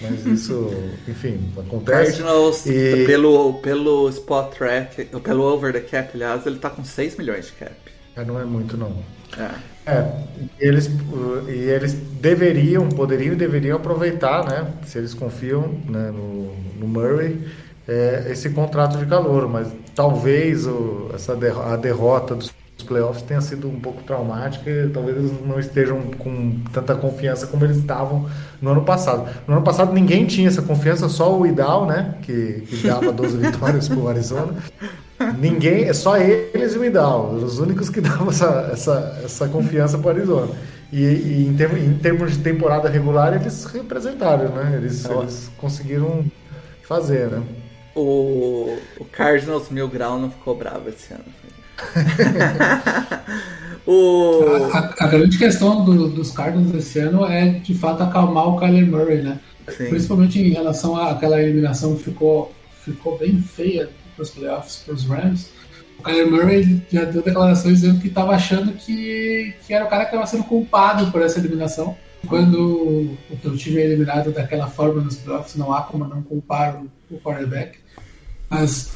[0.02, 0.72] Mas isso,
[1.08, 2.12] enfim, acontece.
[2.12, 7.18] Cardinals, E- pelo, pelo Spot Track, pelo Over the Cap, aliás, ele tá com 6
[7.18, 7.74] milhões de cap.
[8.16, 8.92] É, não é muito, não.
[9.38, 9.50] É.
[9.92, 10.90] É, e eles,
[11.48, 14.74] e eles deveriam, poderiam e deveriam aproveitar, né?
[14.86, 17.40] Se eles confiam né, no, no Murray,
[17.88, 22.52] é, esse contrato de calor, mas talvez o, essa derro- a derrota dos
[22.84, 27.66] playoffs tenha sido um pouco traumática e talvez eles não estejam com tanta confiança como
[27.66, 28.30] eles estavam
[28.62, 29.28] no ano passado.
[29.48, 32.16] No ano passado ninguém tinha essa confiança, só o Idal, né?
[32.22, 34.54] Que, que dava 12 vitórias pro Arizona.
[35.40, 39.98] Ninguém, é só eles e o Idal, os únicos que davam essa, essa, essa confiança
[39.98, 40.54] para o Arizona.
[40.92, 44.78] E, e em, termos, em termos de temporada regular, eles representaram, né?
[44.78, 46.26] Eles, eles conseguiram
[46.84, 47.44] fazer, né?
[47.96, 51.24] O, o Cardinals Mil Grau não ficou bravo esse ano.
[53.86, 54.44] o,
[54.74, 58.86] A, a grande questão do- dos Cardinals esse ano é de fato acalmar o Kyler
[58.88, 59.40] Murray, né?
[59.70, 59.90] sim.
[59.90, 65.06] Principalmente em relação àquela eliminação que ficou, ficou bem feia para os playoffs, para os
[65.06, 65.50] Rams.
[66.00, 70.06] O Kyler Murray já deu declarações dizendo que estava achando que, que era o cara
[70.06, 71.98] que estava sendo culpado por essa eliminação.
[72.28, 76.76] Quando o teu time é eliminado daquela forma nos playoffs, não há como não culpar
[76.76, 77.78] o, o quarterback.
[78.50, 78.92] Mas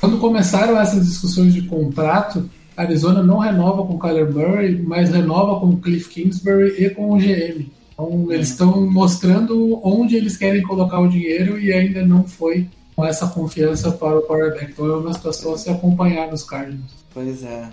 [0.00, 5.60] quando começaram essas discussões de contrato, Arizona não renova com o Kyler Murray, mas renova
[5.60, 7.70] com o Cliff Kingsbury e com o GM.
[7.92, 13.04] Então, eles estão mostrando onde eles querem colocar o dinheiro e ainda não foi com
[13.04, 14.72] essa confiança para o quarterback.
[14.72, 17.02] Então, é uma situação a se acompanhar nos Cardinals.
[17.14, 17.68] Pois é.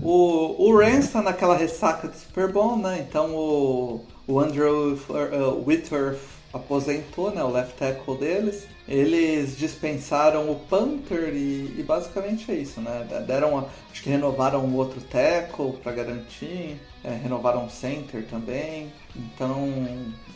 [0.00, 3.04] O, o Rams tá naquela ressaca de Super Bowl, né?
[3.08, 6.20] Então o, o Andrew uh, Whitworth
[6.52, 7.42] aposentou, né?
[7.42, 8.66] O left tackle deles.
[8.90, 13.06] Eles dispensaram o punter e, e basicamente é isso, né?
[13.26, 18.92] Deram, a- acho que renovaram um outro tackle para garantir, é, renovaram o center também.
[19.14, 19.72] Então,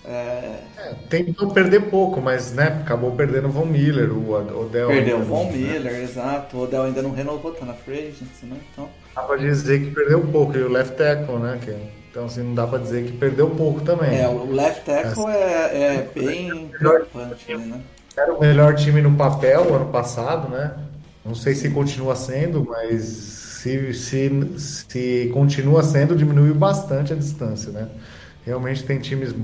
[0.05, 0.61] é,
[1.09, 4.89] Tentou perder pouco, mas né, acabou perdendo o Von Miller, o Odell.
[4.89, 6.57] perdeu o Von não- Miller, exato.
[6.57, 8.57] O Odell ainda não renovou, tá na free agency, né?
[8.73, 11.59] Então, Dá pra dizer que perdeu pouco, e o left tackle, né?
[11.65, 11.71] Que,
[12.11, 14.17] então assim, não dá pra dizer que perdeu pouco também.
[14.21, 17.81] É, o left tackle é, é bem preocupante, né?
[18.17, 20.75] Era o melhor time no papel ano passado, né?
[21.25, 27.73] Não sei se continua sendo, mas se, se, se continua sendo, diminuiu bastante a distância,
[27.73, 27.89] né?
[28.45, 29.35] Realmente tem times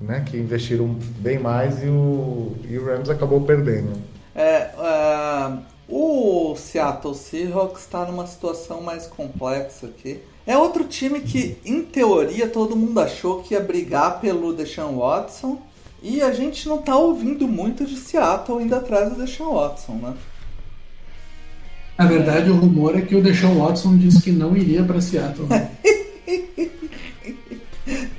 [0.00, 3.92] né, que investiram bem mais e o, e o Rams acabou perdendo.
[4.34, 10.20] É, ah, o Seattle Seahawks está numa situação mais complexa aqui.
[10.46, 15.58] É outro time que, em teoria, todo mundo achou que ia brigar pelo Deshaun Watson.
[16.02, 20.14] E a gente não tá ouvindo muito de Seattle indo atrás do Deshaun Watson, né?
[21.98, 25.46] Na verdade, o rumor é que o Deshaun Watson disse que não iria para Seattle.
[25.48, 25.70] né?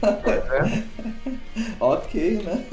[1.79, 2.65] Ok, né?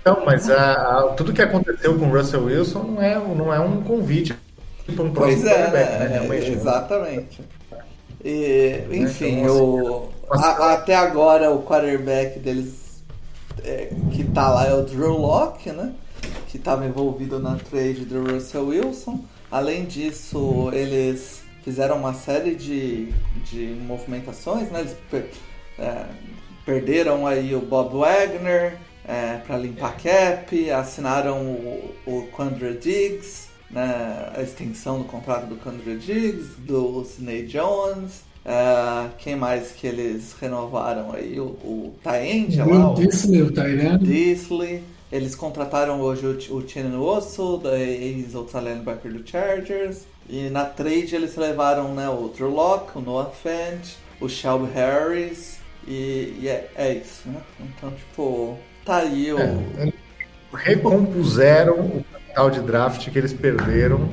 [0.00, 3.60] Então, mas a, a- tudo que aconteceu com o Russell Wilson não é, não é
[3.60, 4.34] um convite
[4.94, 6.06] para um próximo Pois é, quarterback, né?
[6.08, 6.50] Realmente.
[6.50, 7.40] exatamente.
[8.24, 12.79] E, enfim, Então, o, a- até agora o quarterback deles
[13.64, 15.92] é, que tá lá é o Drew Locke, né?
[16.48, 19.24] Que estava envolvido na trade do Russell Wilson.
[19.50, 23.12] Além disso, eles fizeram uma série de,
[23.44, 24.80] de movimentações, né?
[24.80, 25.30] Eles per-
[25.78, 26.04] é,
[26.64, 28.78] perderam aí o Bob Wagner
[29.46, 32.28] para limpar cap, assinaram o, o
[32.80, 38.22] Diggs, né, a extensão do contrato do Quandre Diggs, do Sidney Jones.
[38.44, 41.38] É, quem mais que eles renovaram aí?
[41.38, 43.98] O, o Taend lá, O Disley, o.
[43.98, 44.82] Disley.
[45.12, 50.06] Eles contrataram hoje o, o Chinen Osso, da ex-outside linebacker do Chargers.
[50.28, 55.58] E na trade eles levaram né, o Drew Locke, o Noah Fant, o Shelby Harris.
[55.86, 57.40] E, e é, é isso, né?
[57.58, 59.38] Então, tipo, tá aí o...
[59.38, 59.92] É,
[60.54, 64.08] recompuseram o capital de draft que eles perderam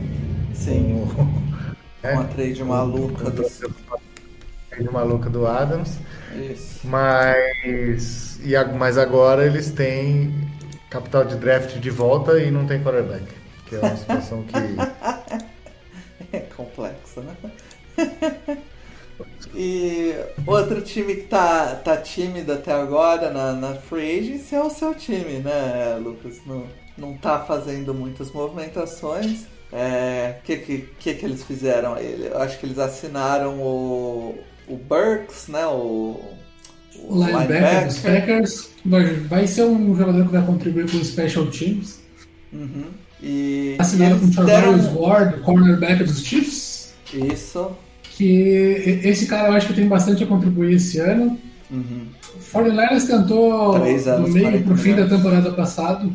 [0.53, 3.45] Sim, com uma trade maluca do...
[4.79, 5.99] de maluca do Adams,
[6.31, 6.87] Isso.
[6.87, 10.33] mas e mas agora eles têm
[10.89, 13.25] capital de draft de volta e não tem quarterback,
[13.65, 14.55] que é uma situação que
[16.31, 17.35] É complexo, né?
[19.53, 20.13] E
[20.45, 24.93] outro time que tá, tá tímido até agora na, na Free Agency é o seu
[24.93, 26.41] time, né, Lucas?
[26.45, 29.47] Não, não tá fazendo muitas movimentações.
[29.71, 32.27] É, O que, que, que, que eles fizeram aí?
[32.27, 35.65] Eu acho que eles assinaram o, o Burks, né?
[35.65, 36.19] O,
[37.03, 38.69] O linebacker dos Packers
[39.29, 41.99] vai, ser um jogador que vai contribuir com os Special Teams.
[42.51, 42.85] Uhum.
[43.21, 45.01] E, Assinado com eles Charles deram...
[45.01, 46.93] Ward, cornerback dos Chiefs.
[47.13, 47.71] Isso.
[48.03, 51.37] Que esse cara eu acho que tem bastante a contribuir esse ano.
[51.69, 52.07] Uhum.
[52.53, 56.09] 49ers tentou no meio 40 pro fim da temporada passada.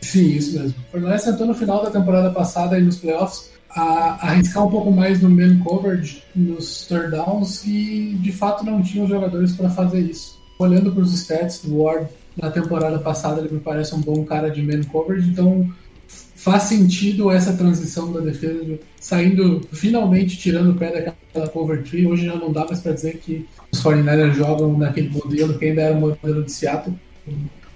[0.00, 0.74] Sim, isso mesmo.
[0.92, 4.90] O 49ers tentou no final da temporada passada e nos playoffs a, arriscar um pouco
[4.90, 9.70] mais no man coverage, nos third downs e de fato não tinha os jogadores para
[9.70, 10.40] fazer isso.
[10.58, 12.08] Olhando para os stats do Ward
[12.40, 15.68] na temporada passada, ele me parece um bom cara de man coverage, então
[16.42, 22.06] faz sentido essa transição da defesa saindo finalmente tirando o pé daquela cover tree.
[22.06, 25.82] Hoje já não dá mais para dizer que os 49ers jogam naquele modelo que ainda
[25.82, 26.94] era o modelo de Seattle.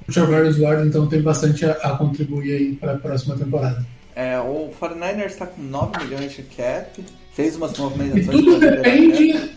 [0.08, 3.84] O Charvarius Ward então tem bastante a, a contribuir aí para a próxima temporada.
[4.16, 8.26] É, o 49ers está com 9 milhões de cap, fez umas E movimentações.
[8.28, 8.90] tudo liberar cap.
[8.90, 9.50] depende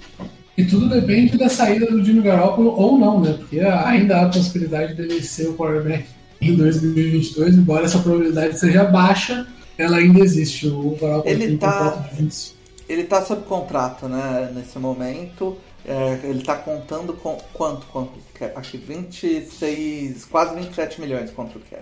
[0.58, 3.34] e tudo depende da saída do Jimmy Garoppolo ou não, né?
[3.40, 6.06] Porque ainda há a possibilidade dele ser o quarterback
[6.42, 10.68] em 2022, embora essa probabilidade seja baixa, ela ainda existe.
[10.68, 12.60] O Garoppolo Ele tem um tá- contrato de 25.
[12.90, 15.56] Ele tá sob contrato, né, nesse momento.
[15.92, 18.54] É, ele tá contando com quanto contra o cap?
[18.56, 21.82] Acho que 26, quase 27 milhões contra o cap.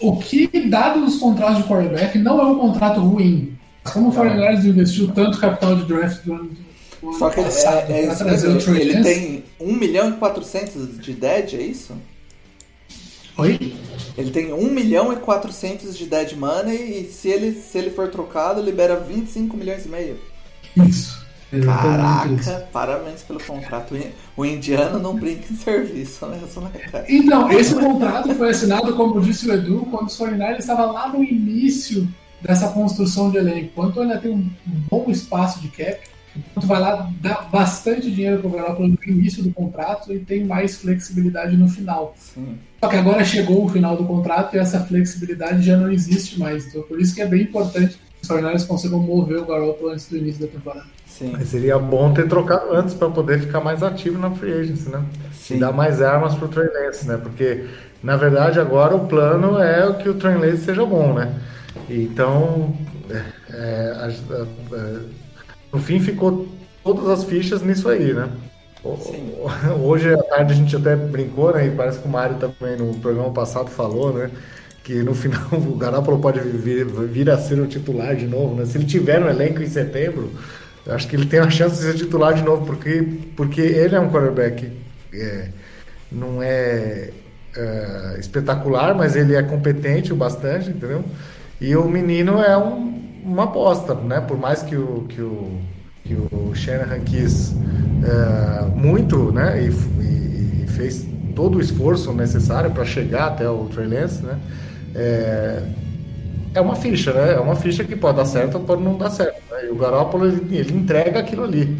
[0.00, 3.58] O que, dado os contratos de quarterback, não é um contrato ruim.
[3.84, 6.50] Como o 49ers investiu tanto capital de draft do ano,
[7.02, 9.14] do ano Só que ele, passado é, é isso trazer o mesmo, Trey ele Lance-
[9.14, 11.94] tem 1 milhão e 400 de dead, é isso?
[13.38, 13.74] Oi?
[14.16, 18.08] Ele tem 1 milhão e 400 de dead money e se ele, se ele for
[18.08, 20.18] trocado, libera 25 milhões e meio.
[20.76, 21.21] Isso.
[21.52, 22.50] Exatamente isso.
[22.50, 23.94] Caraca, parabéns pelo contrato.
[24.36, 26.40] O indiano não brinca em serviço né,
[26.90, 27.04] cara?
[27.08, 31.22] Então, esse contrato foi assinado, como disse o Edu, quando o 49 estava lá no
[31.22, 32.08] início
[32.40, 33.70] dessa construção de elenco.
[33.74, 34.50] Quando ainda tem um
[34.90, 36.00] bom espaço de cap,
[36.54, 40.44] quando vai lá, dá bastante dinheiro para o Garoppolo no início do contrato e tem
[40.44, 42.14] mais flexibilidade no final.
[42.16, 42.58] Sim.
[42.82, 46.66] Só que agora chegou o final do contrato e essa flexibilidade já não existe mais.
[46.66, 50.08] Então, por isso que é bem importante que os 49 consigam mover o Garoppolo antes
[50.08, 50.86] do início da temporada.
[51.22, 51.32] Sim.
[51.32, 55.04] Mas seria bom ter trocado antes para poder ficar mais ativo na free agency, né?
[55.32, 55.56] Sim.
[55.56, 57.16] E dar mais armas pro Trey Lance, né?
[57.16, 57.64] Porque,
[58.02, 61.32] na verdade, agora o plano é que o Trey Lance seja bom, né?
[61.88, 62.74] Então,
[63.10, 64.98] é, é, a- a- é,
[65.72, 66.48] no fim ficou
[66.82, 68.28] todas as fichas nisso aí, né?
[68.84, 69.32] O- Sim.
[69.82, 71.66] Hoje à tarde a gente até brincou, né?
[71.66, 74.30] E parece que o Mário também no programa passado falou, né?
[74.82, 78.64] Que no final o Garoppolo pode vir, vir a ser o titular de novo, né?
[78.64, 80.32] Se ele tiver no elenco em setembro,
[80.86, 83.02] eu acho que ele tem a chance de ser titular de novo, porque,
[83.36, 84.70] porque ele é um quarterback.
[85.14, 85.48] é,
[86.10, 87.10] não é,
[87.56, 91.04] é, espetacular, mas ele é competente o bastante, entendeu?
[91.60, 94.20] E o menino é um- uma aposta, né?
[94.20, 95.58] Por mais que o, que o,
[96.04, 97.54] que o Shanahan quis
[98.04, 99.62] é, muito, né?
[99.62, 99.68] E,
[100.02, 104.38] e- e fez todo o esforço necessário para chegar até o Trey Lance, né?
[106.54, 107.34] É, uma ficha, né?
[107.34, 109.40] É uma ficha que pode dar certo ou pode não dar certo.
[109.50, 109.66] né?
[109.66, 111.78] E o Garoppolo, ele, ele entrega aquilo ali.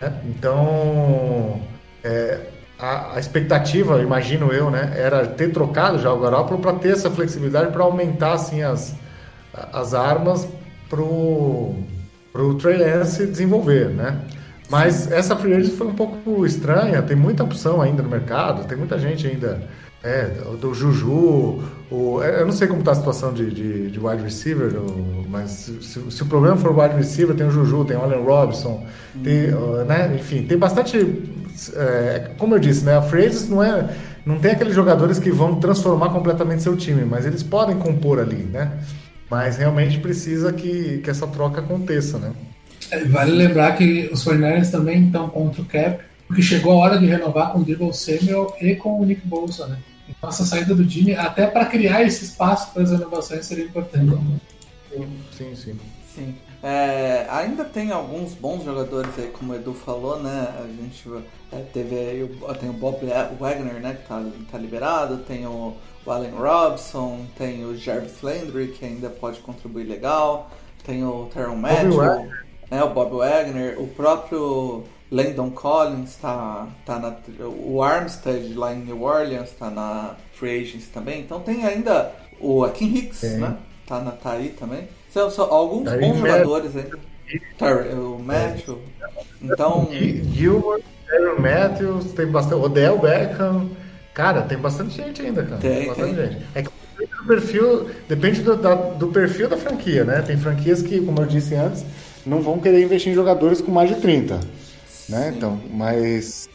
[0.00, 0.12] né?
[0.26, 1.60] Então,
[2.04, 2.40] é,
[2.78, 4.92] a, a expectativa, imagino eu, né?
[4.96, 8.94] Era ter trocado já o Garoppolo para ter essa flexibilidade para aumentar, assim, as,
[9.72, 10.48] as armas
[10.90, 11.74] pro,
[12.32, 14.18] pro Trey Lance desenvolver, né?
[14.68, 18.98] Mas essa free foi um pouco estranha, tem muita opção ainda no mercado, tem muita
[18.98, 19.60] gente ainda
[20.02, 20.24] é,
[20.60, 24.22] do, Juju, o, é, eu não sei como está a situação de, de, de wide
[24.22, 24.72] receiver,
[25.28, 28.84] mas se, se- o problema for wide receiver, tem o Juju, tem o Allen Robinson,
[29.22, 30.96] tem, uh, né, enfim, tem bastante,
[31.76, 33.94] é, como eu disse, né, a agency não é,
[34.26, 38.42] não tem aqueles jogadores que vão transformar completamente seu time, mas eles podem compor ali,
[38.42, 38.72] né,
[39.30, 42.32] mas realmente precisa que, que essa troca aconteça, né.
[42.90, 46.98] É, Vale lembrar que os 49ers também estão contra o cap, porque chegou a hora
[46.98, 49.78] de renovar com o Debo Samuel e com o Nick Bolsa, né?
[50.22, 54.16] Essa saída do Jimmy, até para criar esse espaço para as renovações, seria importante.
[55.36, 55.78] Sim, sim.
[56.14, 56.34] Sim.
[56.62, 60.48] É, ainda tem alguns bons jogadores aí, como o Edu falou, né?
[60.62, 61.10] A gente
[61.50, 62.98] é, teve aí o, tem o Bob
[63.38, 63.94] Wagner, né?
[63.94, 65.74] Que tá, tá liberado, tem o,
[66.06, 70.50] o Allen Robson, tem o Jarvis Landry, que ainda pode contribuir legal,
[70.84, 72.46] tem o Teron Matthew, Wagner.
[72.70, 72.84] né?
[72.84, 77.14] O Bob Wagner, o próprio Landon Collins tá, tá na.
[77.44, 81.20] O Armstead lá em New Orleans tá na Free Agents também.
[81.20, 82.10] Então tem ainda
[82.40, 83.36] o Akin Hicks, Tem.
[83.36, 83.56] né?
[83.86, 84.88] Tá, na, tá aí também.
[85.12, 86.72] São, são alguns Tá aí bons Matt- jogadores.
[87.58, 88.78] Tá, o Matthew.
[89.42, 89.88] Então.
[89.92, 92.62] Gi- Gilmore, Aaron Matthews, tem bastante.
[92.64, 93.70] Odell Beckham.
[94.14, 95.60] Cara, tem bastante gente ainda, cara.
[95.60, 96.26] Tem, bastante tem.
[96.32, 96.46] gente.
[96.54, 100.22] É que depende do perfil, depende do, da- do perfil da franquia, né?
[100.22, 101.84] Tem franquias que, como eu disse antes,
[102.24, 104.40] não vão querer investir em jogadores com mais de 30.
[105.12, 105.30] Né?
[105.30, 105.36] Sim.
[105.36, 106.48] Então, mas,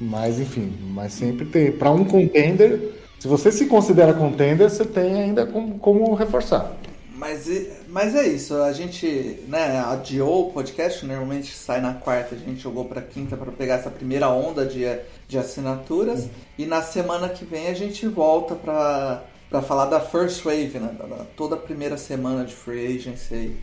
[0.00, 1.72] mas enfim, mas sempre tem.
[1.72, 6.76] Para um contender, se você se considera contender, você tem ainda como, como reforçar.
[7.14, 7.46] Mas,
[7.88, 12.58] mas é isso, a gente né, adiou o podcast, normalmente sai na quarta, a gente
[12.60, 14.84] jogou para quinta para pegar essa primeira onda de,
[15.28, 16.20] de assinaturas.
[16.20, 16.30] Uhum.
[16.58, 20.94] E na semana que vem a gente volta para para falar da First Wave, né,
[20.96, 23.56] da, toda a primeira semana de Free Agency.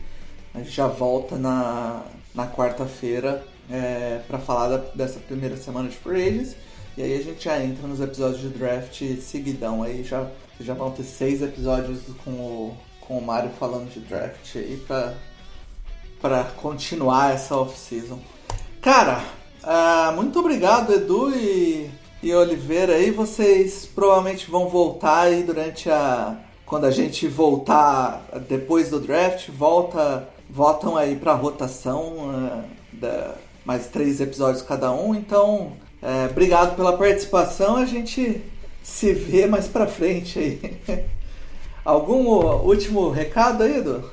[0.54, 2.02] A gente já volta na,
[2.34, 6.56] na quarta-feira é, para falar da, dessa primeira semana de Free Agency.
[6.96, 9.82] E aí a gente já entra nos episódios de draft seguidão.
[9.82, 10.26] Aí já,
[10.60, 15.14] já vão ter seis episódios com o, com o Mario falando de draft aí pra,
[16.20, 18.18] pra continuar essa off-season.
[18.80, 19.22] Cara,
[19.62, 21.90] uh, muito obrigado, Edu e,
[22.22, 23.10] e Oliveira aí.
[23.10, 26.36] Vocês provavelmente vão voltar aí durante a.
[26.66, 32.28] Quando a gente voltar depois do draft, volta, voltam aí pra rotação.
[32.28, 33.36] Uh, da,
[33.68, 35.14] mais três episódios cada um.
[35.14, 37.76] Então é, obrigado pela participação.
[37.76, 38.40] A gente
[38.82, 40.80] se vê mais pra frente aí.
[41.84, 42.28] Algum
[42.64, 44.10] último recado aí, Edu?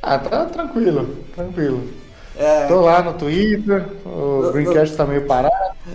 [0.00, 1.82] Ah, tá tranquilo, tranquilo.
[2.36, 2.66] É...
[2.66, 4.96] Tô lá no Twitter, o no, Greencast no...
[4.96, 5.54] tá meio parado.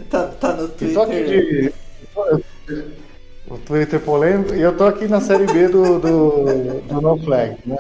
[0.10, 0.94] Tá, tá no Twitter.
[0.94, 1.74] tô aqui de...
[3.48, 7.58] O Twitter polêmico, e eu tô aqui na série B do, do, do No Flag,
[7.66, 7.78] né?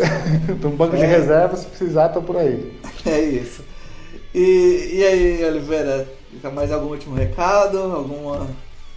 [0.64, 1.00] Um banco é...
[1.00, 2.72] de reserva, se precisar, tô por aí.
[3.06, 3.62] É isso.
[4.34, 6.08] E, e aí, Oliveira,
[6.52, 7.78] mais algum último recado?
[7.78, 8.48] Alguma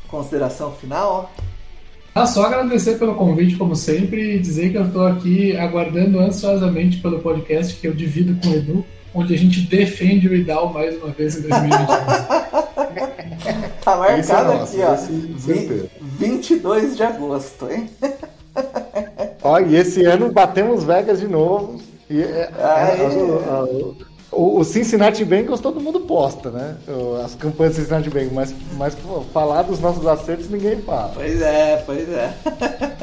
[0.08, 1.32] consideração final?
[2.14, 6.98] Ah, só agradecer pelo convite, como sempre, e dizer que eu estou aqui aguardando ansiosamente
[6.98, 10.98] pelo podcast que eu divido com o Edu, onde a gente defende o Idal mais
[10.98, 11.88] uma vez em 2022.
[13.84, 14.98] tá marcado é aqui, ó.
[16.18, 17.90] 22 de agosto, hein?
[19.41, 21.80] Ó, e esse ano batemos Vegas de novo.
[22.10, 23.95] E, é, é,
[24.31, 26.76] o, o, Cincinnati Bengals todo mundo posta, né?
[27.23, 28.98] As campanhas do Cincinnati Bengals, mas, mas
[29.31, 31.11] falar dos nossos acertos ninguém fala.
[31.14, 32.34] Pois é, pois é.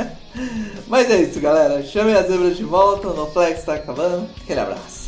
[0.89, 1.83] mas é isso, galera.
[1.83, 4.29] Chame as zebras de volta, o Flex está acabando.
[4.43, 5.06] Aquele abraço.